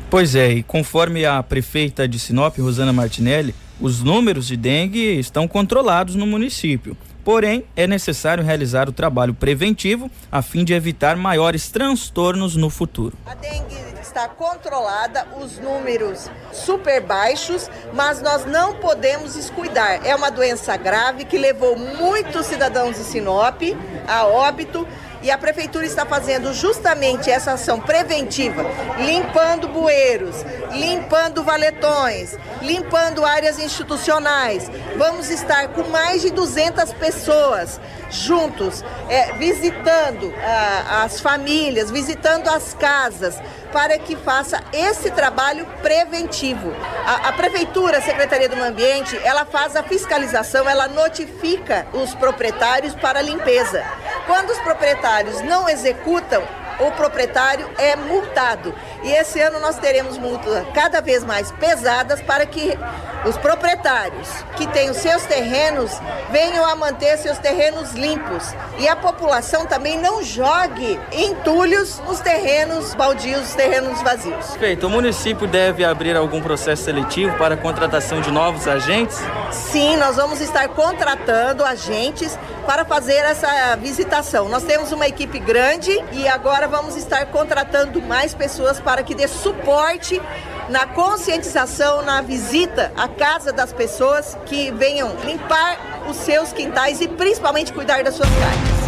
[0.09, 5.47] Pois é, e conforme a prefeita de Sinop, Rosana Martinelli, os números de dengue estão
[5.47, 6.95] controlados no município.
[7.27, 13.17] Porém, é necessário realizar o trabalho preventivo a fim de evitar maiores transtornos no futuro.
[13.25, 20.05] A dengue está controlada, os números super baixos, mas nós não podemos descuidar.
[20.05, 23.61] É uma doença grave que levou muitos cidadãos de Sinop
[24.07, 24.87] a óbito
[25.27, 28.63] e a prefeitura está fazendo justamente essa ação preventiva,
[28.97, 30.37] limpando bueiros,
[30.71, 34.71] limpando valetões, limpando áreas institucionais.
[34.95, 37.77] Vamos estar com mais de 200 pessoas
[38.09, 43.37] juntos, é, visitando ah, as famílias, visitando as casas,
[43.77, 46.73] para que faça esse trabalho preventivo.
[47.05, 52.15] A, a, Prefeitura, a Secretaria do Meio Ambiente, ela faz a fiscalização, ela notifica os
[52.15, 53.85] proprietários para a limpeza.
[54.25, 56.41] Quando os proprietários não executam,
[56.79, 58.73] o proprietário é multado.
[59.07, 62.77] E esse ano nós teremos multas cada vez mais pesadas para que
[63.25, 64.27] os proprietários
[64.57, 65.91] que têm os seus terrenos
[66.29, 68.53] venham a manter seus terrenos limpos.
[68.77, 74.57] E a população também não jogue entulhos nos terrenos baldios, nos terrenos vazios.
[74.57, 79.17] Feito, o município deve abrir algum processo seletivo para a contratação de novos agentes?
[79.51, 82.37] Sim, nós vamos estar contratando agentes
[82.67, 84.49] para fazer essa visitação.
[84.49, 89.27] Nós temos uma equipe grande e agora vamos estar contratando mais pessoas para que dê
[89.27, 90.21] suporte
[90.69, 95.77] na conscientização, na visita à casa das pessoas que venham limpar
[96.09, 98.87] os seus quintais e principalmente cuidar das suas casas.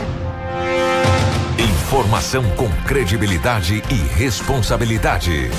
[1.60, 5.50] Informação com credibilidade e responsabilidade.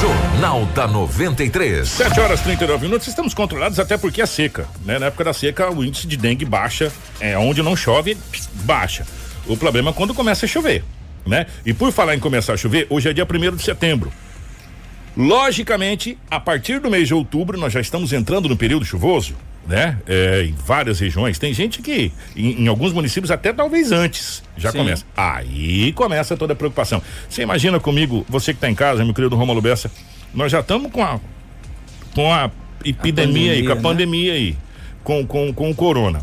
[0.00, 1.88] Jornal da 93.
[1.88, 3.08] 7 horas 39 minutos.
[3.08, 4.68] Estamos controlados até porque é seca.
[4.84, 5.00] Né?
[5.00, 6.92] Na época da seca, o índice de dengue baixa.
[7.20, 8.16] É onde não chove,
[8.62, 9.04] baixa.
[9.46, 10.84] O problema é quando começa a chover.
[11.26, 11.46] Né?
[11.64, 14.12] E por falar em começar a chover, hoje é dia 1 de setembro.
[15.16, 19.34] Logicamente, a partir do mês de outubro, nós já estamos entrando no período chuvoso,
[19.66, 19.98] né?
[20.06, 21.38] É, em várias regiões.
[21.38, 24.78] Tem gente que, em, em, alguns municípios, até talvez antes, já Sim.
[24.78, 25.04] começa.
[25.16, 27.00] Aí começa toda a preocupação.
[27.28, 29.90] Você imagina comigo, você que está em casa, meu querido Romulo Bessa,
[30.34, 31.20] nós já estamos com a,
[32.12, 32.50] com a
[32.84, 33.80] epidemia a aí, com a né?
[33.80, 34.56] pandemia aí,
[35.04, 36.20] com, com, com o corona.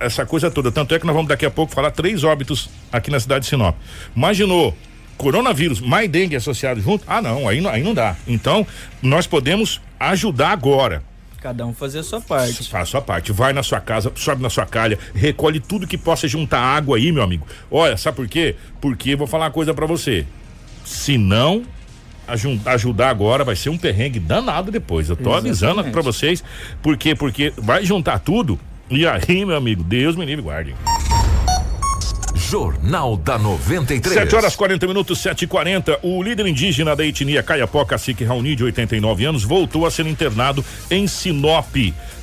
[0.00, 0.70] Essa coisa toda.
[0.70, 3.50] Tanto é que nós vamos daqui a pouco falar três óbitos aqui na cidade de
[3.50, 3.76] Sinop.
[4.14, 4.76] Imaginou
[5.16, 7.04] coronavírus mais dengue associado junto?
[7.06, 8.16] Ah, não, aí, aí não dá.
[8.26, 8.66] Então,
[9.02, 11.02] nós podemos ajudar agora.
[11.40, 12.68] Cada um fazer a sua parte.
[12.68, 13.32] Faz a sua parte.
[13.32, 17.12] Vai na sua casa, sobe na sua calha, recolhe tudo que possa juntar água aí,
[17.12, 17.46] meu amigo.
[17.70, 18.56] Olha, sabe por quê?
[18.80, 20.26] Porque vou falar uma coisa para você.
[20.84, 21.64] Se não
[22.66, 25.08] ajudar agora vai ser um perrengue danado depois.
[25.08, 25.48] Eu tô Exatamente.
[25.48, 26.42] avisando para vocês.
[26.82, 27.14] Por quê?
[27.14, 28.58] Porque vai juntar tudo
[28.88, 30.74] e aí, meu amigo, Deus me livre guarde.
[32.48, 34.14] Jornal da 93.
[34.14, 38.54] 7 horas 40 minutos, 7 e 40 O líder indígena da etnia Caiapó, Cacique Raoni,
[38.54, 41.74] de 89 anos, voltou a ser internado em Sinop.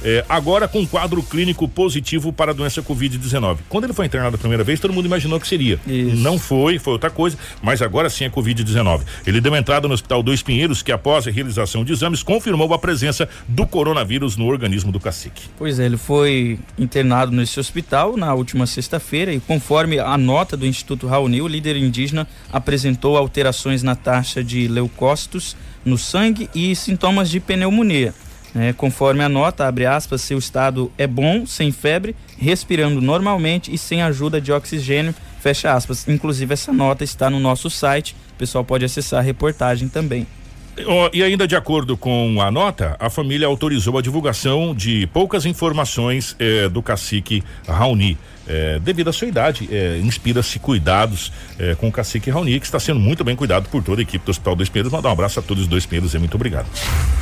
[0.05, 3.59] É, agora com quadro clínico positivo para a doença Covid-19.
[3.67, 5.79] Quando ele foi internado a primeira vez, todo mundo imaginou que seria.
[5.85, 6.17] Isso.
[6.17, 9.01] Não foi, foi outra coisa, mas agora sim é Covid-19.
[9.25, 12.79] Ele deu entrada no Hospital Dois Pinheiros, que após a realização de exames, confirmou a
[12.79, 15.43] presença do coronavírus no organismo do cacique.
[15.57, 20.55] Pois é, ele foi internado nesse hospital na última sexta-feira e conforme a a nota
[20.55, 26.75] do Instituto Raoni, o líder indígena apresentou alterações na taxa de leucócitos no sangue e
[26.75, 28.13] sintomas de pneumonia.
[28.55, 33.77] É, conforme a nota, abre aspas, seu estado é bom, sem febre, respirando normalmente e
[33.77, 36.07] sem ajuda de oxigênio, fecha aspas.
[36.07, 40.27] Inclusive, essa nota está no nosso site, o pessoal pode acessar a reportagem também.
[40.85, 45.45] Ó, E ainda de acordo com a nota, a família autorizou a divulgação de poucas
[45.47, 48.15] informações eh, do cacique Raoni.
[48.47, 52.79] Eh, devido à sua idade, eh, inspira-se cuidados eh, com o cacique Raoni, que está
[52.79, 54.91] sendo muito bem cuidado por toda a equipe do Hospital Dois Pinheiros.
[54.91, 56.67] Mandar um abraço a todos os Dois Pinheiros e muito obrigado.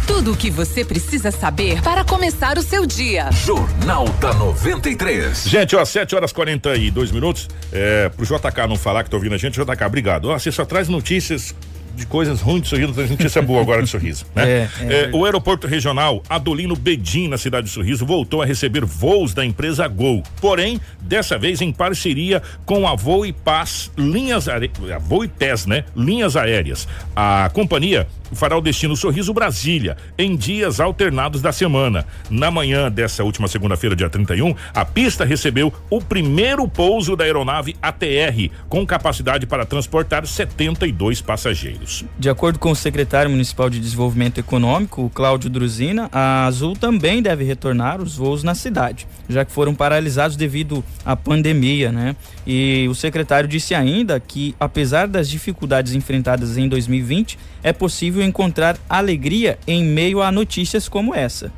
[0.07, 3.32] Tudo o que você precisa saber para começar o seu dia.
[3.32, 5.43] Jornal da 93.
[5.47, 7.47] Gente, ó, 7 horas 42 minutos.
[7.72, 10.26] É, pro JK não falar que tá ouvindo a gente, JK, obrigado.
[10.26, 11.55] Ó, você só traz notícias
[11.95, 14.25] de coisas ruins de sorriso, traz notícia boa agora de sorriso.
[14.35, 14.41] Né?
[14.51, 18.83] É, é É, o aeroporto regional Adolino Bedim, na cidade de Sorriso, voltou a receber
[18.83, 20.23] voos da empresa Gol.
[20.39, 24.69] Porém, dessa vez em parceria com a Voo e Paz Linhas Are...
[24.93, 25.85] a Voo e Pés, né?
[25.95, 26.87] Linhas Aéreas.
[27.15, 32.05] A companhia fará o destino Sorriso Brasília em dias alternados da semana.
[32.29, 37.75] Na manhã dessa última segunda-feira, dia 31, a pista recebeu o primeiro pouso da aeronave
[37.82, 42.05] ATR, com capacidade para transportar 72 passageiros.
[42.17, 47.43] De acordo com o secretário municipal de Desenvolvimento Econômico, Cláudio Druzina, a Azul também deve
[47.43, 52.15] retornar os voos na cidade, já que foram paralisados devido à pandemia, né?
[52.45, 58.78] E o secretário disse ainda que, apesar das dificuldades enfrentadas em 2020, é possível encontrar
[58.89, 61.51] alegria em meio a notícias como essa.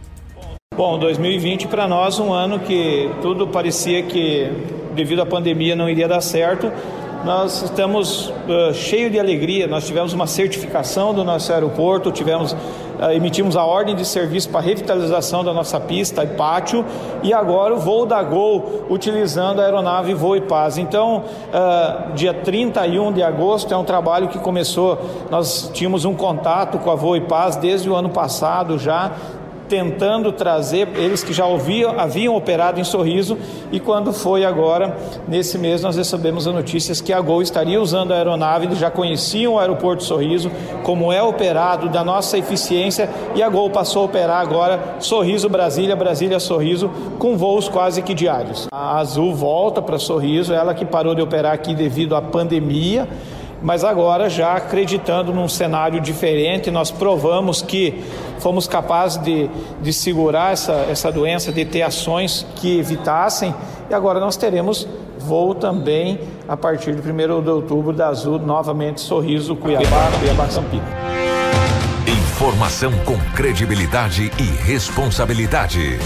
[0.75, 4.49] Bom, 2020 para nós um ano que tudo parecia que
[4.95, 6.71] devido à pandemia não iria dar certo.
[7.23, 9.65] Nós estamos uh, cheio de alegria.
[9.65, 12.57] Nós tivemos uma certificação do nosso aeroporto, tivemos uh,
[13.13, 16.85] emitimos a ordem de serviço para revitalização da nossa pista e pátio
[17.23, 20.77] e agora o voo da Gol utilizando a aeronave Voo e Paz.
[20.77, 24.99] Então, uh, dia 31 de agosto é um trabalho que começou.
[25.31, 29.13] Nós tínhamos um contato com a Voo e Paz desde o ano passado já
[29.73, 33.35] tentando trazer eles que já ouviam, haviam operado em Sorriso
[33.71, 34.95] e quando foi agora,
[35.27, 38.91] nesse mês, nós recebemos as notícias que a Gol estaria usando a aeronave, eles já
[38.91, 40.51] conheciam o aeroporto Sorriso,
[40.83, 45.95] como é operado, da nossa eficiência e a Gol passou a operar agora Sorriso Brasília,
[45.95, 48.67] Brasília Sorriso, com voos quase que diários.
[48.71, 53.09] A Azul volta para Sorriso, ela que parou de operar aqui devido à pandemia,
[53.63, 58.03] mas agora já acreditando num cenário diferente, nós provamos que
[58.39, 59.49] fomos capazes de,
[59.81, 63.55] de segurar essa, essa doença, de ter ações que evitassem,
[63.89, 64.87] e agora nós teremos
[65.17, 71.12] voo também a partir de 1 de outubro da Azul, novamente Sorriso, Cuiabá, Cuiabá, Campinas.
[72.33, 75.99] Informação com credibilidade e responsabilidade.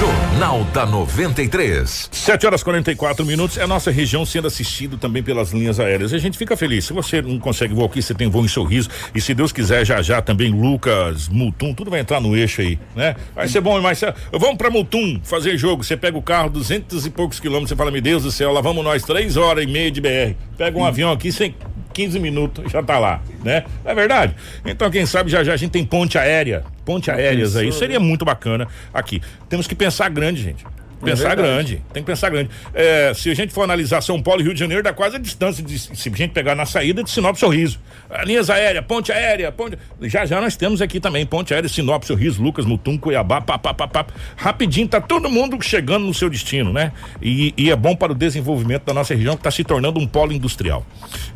[0.00, 2.08] Jornal da 93.
[2.10, 3.58] 7 horas 44 minutos.
[3.58, 6.14] É a nossa região sendo assistida também pelas linhas aéreas.
[6.14, 6.86] A gente fica feliz.
[6.86, 8.88] Se você não consegue voar aqui, você tem voo em sorriso.
[9.14, 12.78] E se Deus quiser, já já também Lucas, Mutum, tudo vai entrar no eixo aí,
[12.96, 13.14] né?
[13.34, 14.00] Vai ser bom, mas
[14.32, 15.84] vamos pra Mutum fazer jogo.
[15.84, 18.62] Você pega o carro, duzentos e poucos quilômetros, você fala, meu Deus do céu, lá
[18.62, 20.34] vamos nós, três horas e meia de BR.
[20.56, 21.54] Pega um avião aqui sem
[21.92, 23.64] 15 minutos já tá lá, né?
[23.84, 24.34] Não é verdade?
[24.64, 28.24] Então, quem sabe já já a gente tem ponte aérea, ponte aéreas aí, seria muito
[28.24, 29.20] bacana aqui.
[29.48, 30.64] Temos que pensar grande, gente.
[31.04, 31.42] Pensar verdade.
[31.42, 32.50] grande, tem que pensar grande.
[32.74, 35.18] É, se a gente for analisar São Paulo e Rio de Janeiro, dá quase a
[35.18, 37.78] distância de se a gente pegar na saída de Sinop Sorriso.
[38.10, 39.78] Ah, Linhas aéreas, ponte aérea, ponte.
[40.02, 43.72] Já já nós temos aqui também ponte aérea, Sinop Sorriso, Lucas, Mutum, Cuiabá, pá, pá,
[43.72, 44.06] pá, pá.
[44.36, 46.92] Rapidinho, tá todo mundo chegando no seu destino, né?
[47.22, 50.06] E, e é bom para o desenvolvimento da nossa região que está se tornando um
[50.06, 50.84] polo industrial.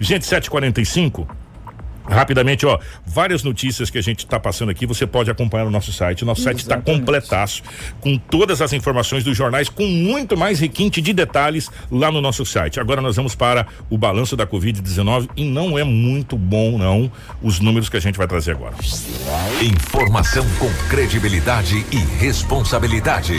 [0.01, 1.29] Gente, 745.
[2.09, 5.93] Rapidamente, ó, várias notícias que a gente está passando aqui, você pode acompanhar no nosso
[5.93, 6.25] site.
[6.25, 7.63] Nosso site está completaço,
[8.01, 12.45] com todas as informações dos jornais, com muito mais requinte de detalhes lá no nosso
[12.45, 12.81] site.
[12.81, 17.61] Agora nós vamos para o balanço da Covid-19 e não é muito bom, não, os
[17.61, 18.75] números que a gente vai trazer agora.
[19.63, 23.35] Informação com credibilidade e responsabilidade.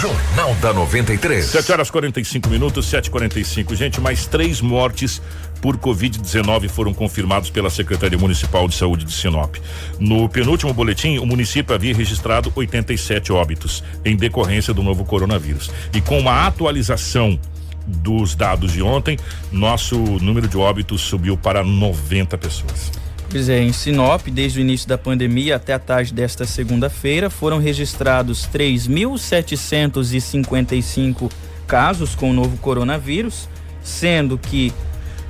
[0.00, 1.44] Jornal da 93.
[1.44, 3.74] 7 horas 45 minutos, 7h45.
[3.74, 5.20] Gente, mais três mortes
[5.60, 9.56] por Covid-19 foram confirmados pela Secretaria Municipal de Saúde de Sinop.
[9.98, 15.70] No penúltimo boletim, o município havia registrado 87 óbitos em decorrência do novo coronavírus.
[15.94, 17.38] E com uma atualização
[17.86, 19.18] dos dados de ontem,
[19.50, 22.92] nosso número de óbitos subiu para 90 pessoas.
[23.30, 27.58] Pois é, em Sinop, desde o início da pandemia até a tarde desta segunda-feira, foram
[27.58, 31.30] registrados 3.755
[31.64, 33.48] casos com o novo coronavírus,
[33.84, 34.72] sendo que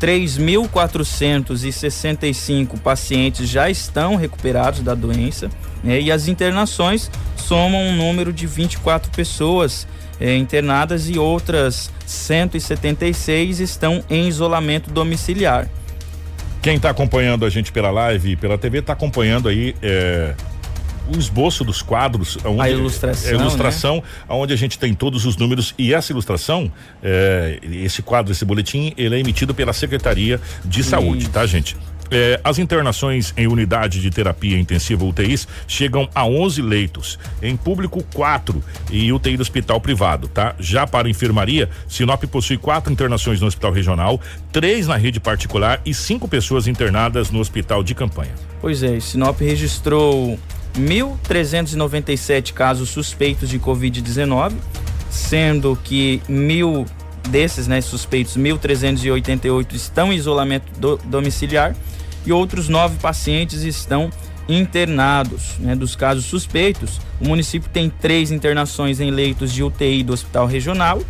[0.00, 5.50] 3.465 pacientes já estão recuperados da doença
[5.84, 9.86] né, e as internações somam um número de 24 pessoas
[10.18, 15.68] eh, internadas e outras 176 estão em isolamento domiciliar.
[16.62, 20.34] Quem está acompanhando a gente pela live e pela TV está acompanhando aí é,
[21.14, 25.36] o esboço dos quadros, onde, A ilustração, a ilustração, onde a gente tem todos os
[25.36, 26.70] números e essa ilustração,
[27.02, 31.76] é, esse quadro, esse boletim, ele é emitido pela Secretaria de Saúde, tá, gente?
[32.10, 38.02] É, as internações em unidade de terapia intensiva UTIs chegam a 11 leitos, em público
[38.12, 40.56] 4 e UTI do hospital privado, tá?
[40.58, 45.80] Já para a enfermaria, Sinop possui quatro internações no hospital regional, três na rede particular
[45.86, 48.32] e cinco pessoas internadas no hospital de campanha.
[48.60, 50.36] Pois é, Sinop registrou
[50.74, 54.52] 1.397 casos suspeitos de Covid-19,
[55.10, 56.86] sendo que mil
[57.28, 61.76] desses né, suspeitos, 1.388 estão em isolamento do, domiciliar
[62.24, 64.10] e outros nove pacientes estão
[64.48, 65.58] internados.
[65.58, 65.76] Né?
[65.76, 71.02] Dos casos suspeitos, o município tem três internações em leitos de UTI do Hospital Regional,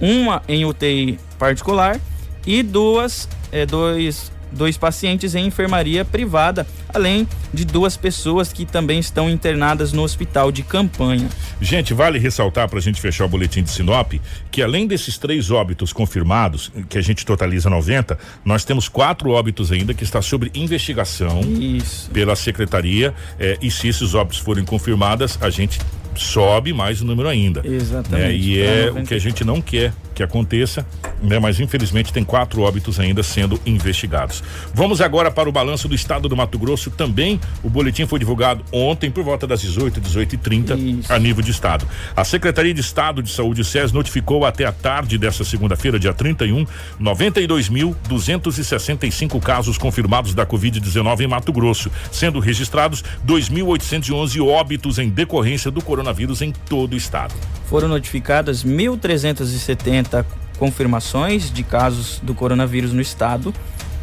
[0.00, 2.00] uma em UTI particular
[2.46, 8.98] e duas, é, dois dois pacientes em enfermaria privada, além de duas pessoas que também
[8.98, 11.28] estão internadas no hospital de campanha.
[11.60, 14.14] Gente, vale ressaltar para a gente fechar o boletim de Sinop
[14.50, 19.72] que além desses três óbitos confirmados, que a gente totaliza 90, nós temos quatro óbitos
[19.72, 22.10] ainda que está sob investigação Isso.
[22.10, 25.80] pela secretaria eh, e se esses óbitos forem confirmadas, a gente
[26.16, 27.62] sobe mais o número ainda.
[27.64, 28.28] Exatamente.
[28.28, 28.34] Né?
[28.34, 30.86] E é o que a gente não quer que aconteça,
[31.22, 31.38] né?
[31.38, 34.42] Mas infelizmente tem quatro óbitos ainda sendo investigados.
[34.72, 36.90] Vamos agora para o balanço do estado do Mato Grosso.
[36.90, 41.42] Também o boletim foi divulgado ontem por volta das 18, 18 e 30 a nível
[41.42, 41.86] de estado.
[42.16, 46.64] A Secretaria de Estado de Saúde SES notificou até a tarde dessa segunda-feira, dia 31,
[47.00, 55.80] 92.265 casos confirmados da Covid-19 em Mato Grosso, sendo registrados 2.811 óbitos em decorrência do
[55.82, 57.34] coronavírus em todo o estado.
[57.74, 60.24] Foram notificadas 1.370
[60.60, 63.52] confirmações de casos do coronavírus no estado.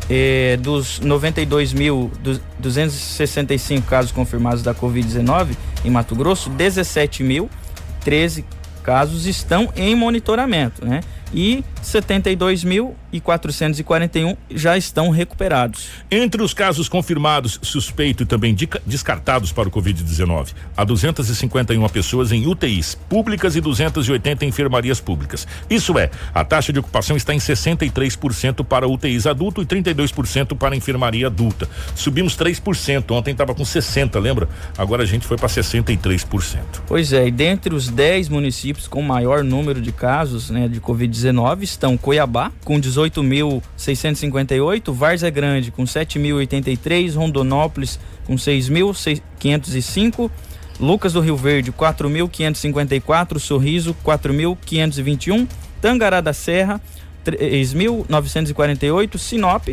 [0.10, 5.56] Eh, dos 92.265 casos confirmados da Covid-19
[5.86, 8.44] em Mato Grosso, 17.013
[8.84, 11.00] casos estão em monitoramento, né?
[11.34, 15.90] E 72.441 já estão recuperados.
[16.10, 18.56] Entre os casos confirmados, suspeito e também
[18.86, 25.48] descartados para o Covid-19, há 251 pessoas em UTIs públicas e 280 em enfermarias públicas.
[25.70, 30.76] Isso é, a taxa de ocupação está em 63% para UTIs adulto e 32% para
[30.76, 31.70] enfermaria adulta.
[31.96, 34.50] Subimos 3%, ontem estava com 60, lembra?
[34.78, 36.60] Agora a gente foi para 63%.
[36.88, 41.21] Pois é, e dentre os 10 municípios com maior número de casos, né, de Covid-19
[41.62, 50.32] estão Cuiabá com 18.658, Várzea Grande com 7.083, Rondonópolis com 6.505,
[50.80, 55.48] Lucas do Rio Verde 4.554, Sorriso 4.521,
[55.82, 56.80] Tangará da Serra
[57.26, 59.70] 3.948, Sinop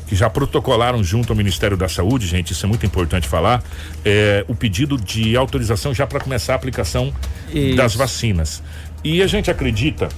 [0.07, 3.63] que já protocolaram junto ao Ministério da Saúde, gente, isso é muito importante falar,
[4.05, 7.13] é, o pedido de autorização já para começar a aplicação
[7.53, 7.77] Isso.
[7.77, 8.63] das vacinas.
[9.03, 10.09] E a gente acredita,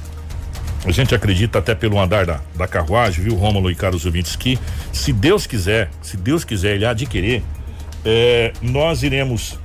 [0.84, 4.58] a gente acredita até pelo andar da, da carruagem, viu, Rômulo e caros ouvintes, que
[4.92, 7.42] se Deus quiser, se Deus quiser ele adquirir,
[8.04, 9.58] é, nós iremos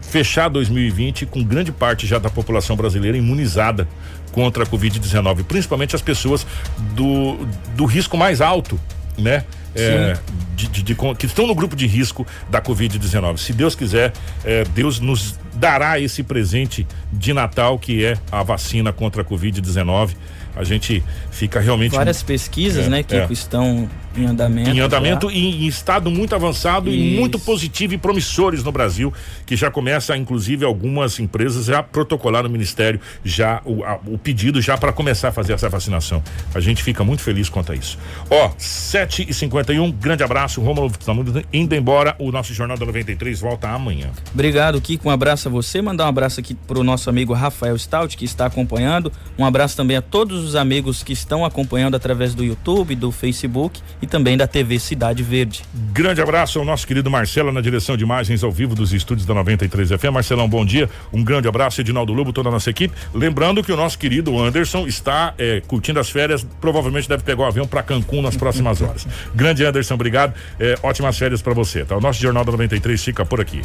[0.00, 3.88] fechar 2020 com grande parte já da população brasileira imunizada
[4.32, 6.46] contra a Covid-19, principalmente as pessoas
[6.94, 7.36] do,
[7.74, 8.78] do risco mais alto,
[9.18, 9.44] né?
[9.78, 10.16] É,
[10.54, 13.36] de, de- de que estão no grupo de risco da Covid-19.
[13.36, 14.12] Se Deus quiser,
[14.42, 20.16] é, Deus nos dará esse presente de Natal que é a vacina contra a Covid-19.
[20.54, 23.26] A gente fica realmente Várias pesquisas, É, né, que é.
[23.30, 23.86] estão
[24.20, 24.70] em andamento.
[24.70, 25.36] Em andamento já.
[25.36, 26.98] e em estado muito avançado Isso.
[26.98, 29.12] e muito positivo e promissores no Brasil,
[29.44, 34.60] que já começa, inclusive, algumas empresas já protocolar no Ministério já o, a, o pedido
[34.60, 36.22] já para começar a fazer essa vacinação.
[36.54, 37.98] A gente fica muito feliz quanto a isso.
[38.30, 42.14] Ó, 7 e 51 grande abraço, Romulo, estamos indo embora.
[42.18, 44.08] O nosso Jornal da 93 volta amanhã.
[44.32, 45.08] Obrigado, Kiko.
[45.08, 45.82] Um abraço a você.
[45.82, 49.12] Mandar um abraço aqui pro nosso amigo Rafael Stout, que está acompanhando.
[49.38, 53.80] Um abraço também a todos os amigos que estão acompanhando através do YouTube, do Facebook
[54.06, 55.62] e também da TV Cidade Verde.
[55.92, 59.34] Grande abraço ao nosso querido Marcelo na direção de imagens ao vivo dos estúdios da
[59.34, 60.12] 93 FM.
[60.12, 60.88] Marcelão, bom dia.
[61.12, 62.94] Um grande abraço, Edinaldo Lobo, toda a nossa equipe.
[63.12, 67.46] Lembrando que o nosso querido Anderson está é, curtindo as férias, provavelmente deve pegar o
[67.46, 69.06] avião para Cancún nas próximas horas.
[69.34, 70.34] grande Anderson, obrigado.
[70.58, 71.96] É, ótimas férias para você, tá?
[71.96, 73.60] O nosso Jornal da 93 fica por aqui.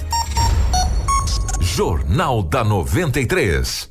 [1.61, 3.90] Jornal da 93.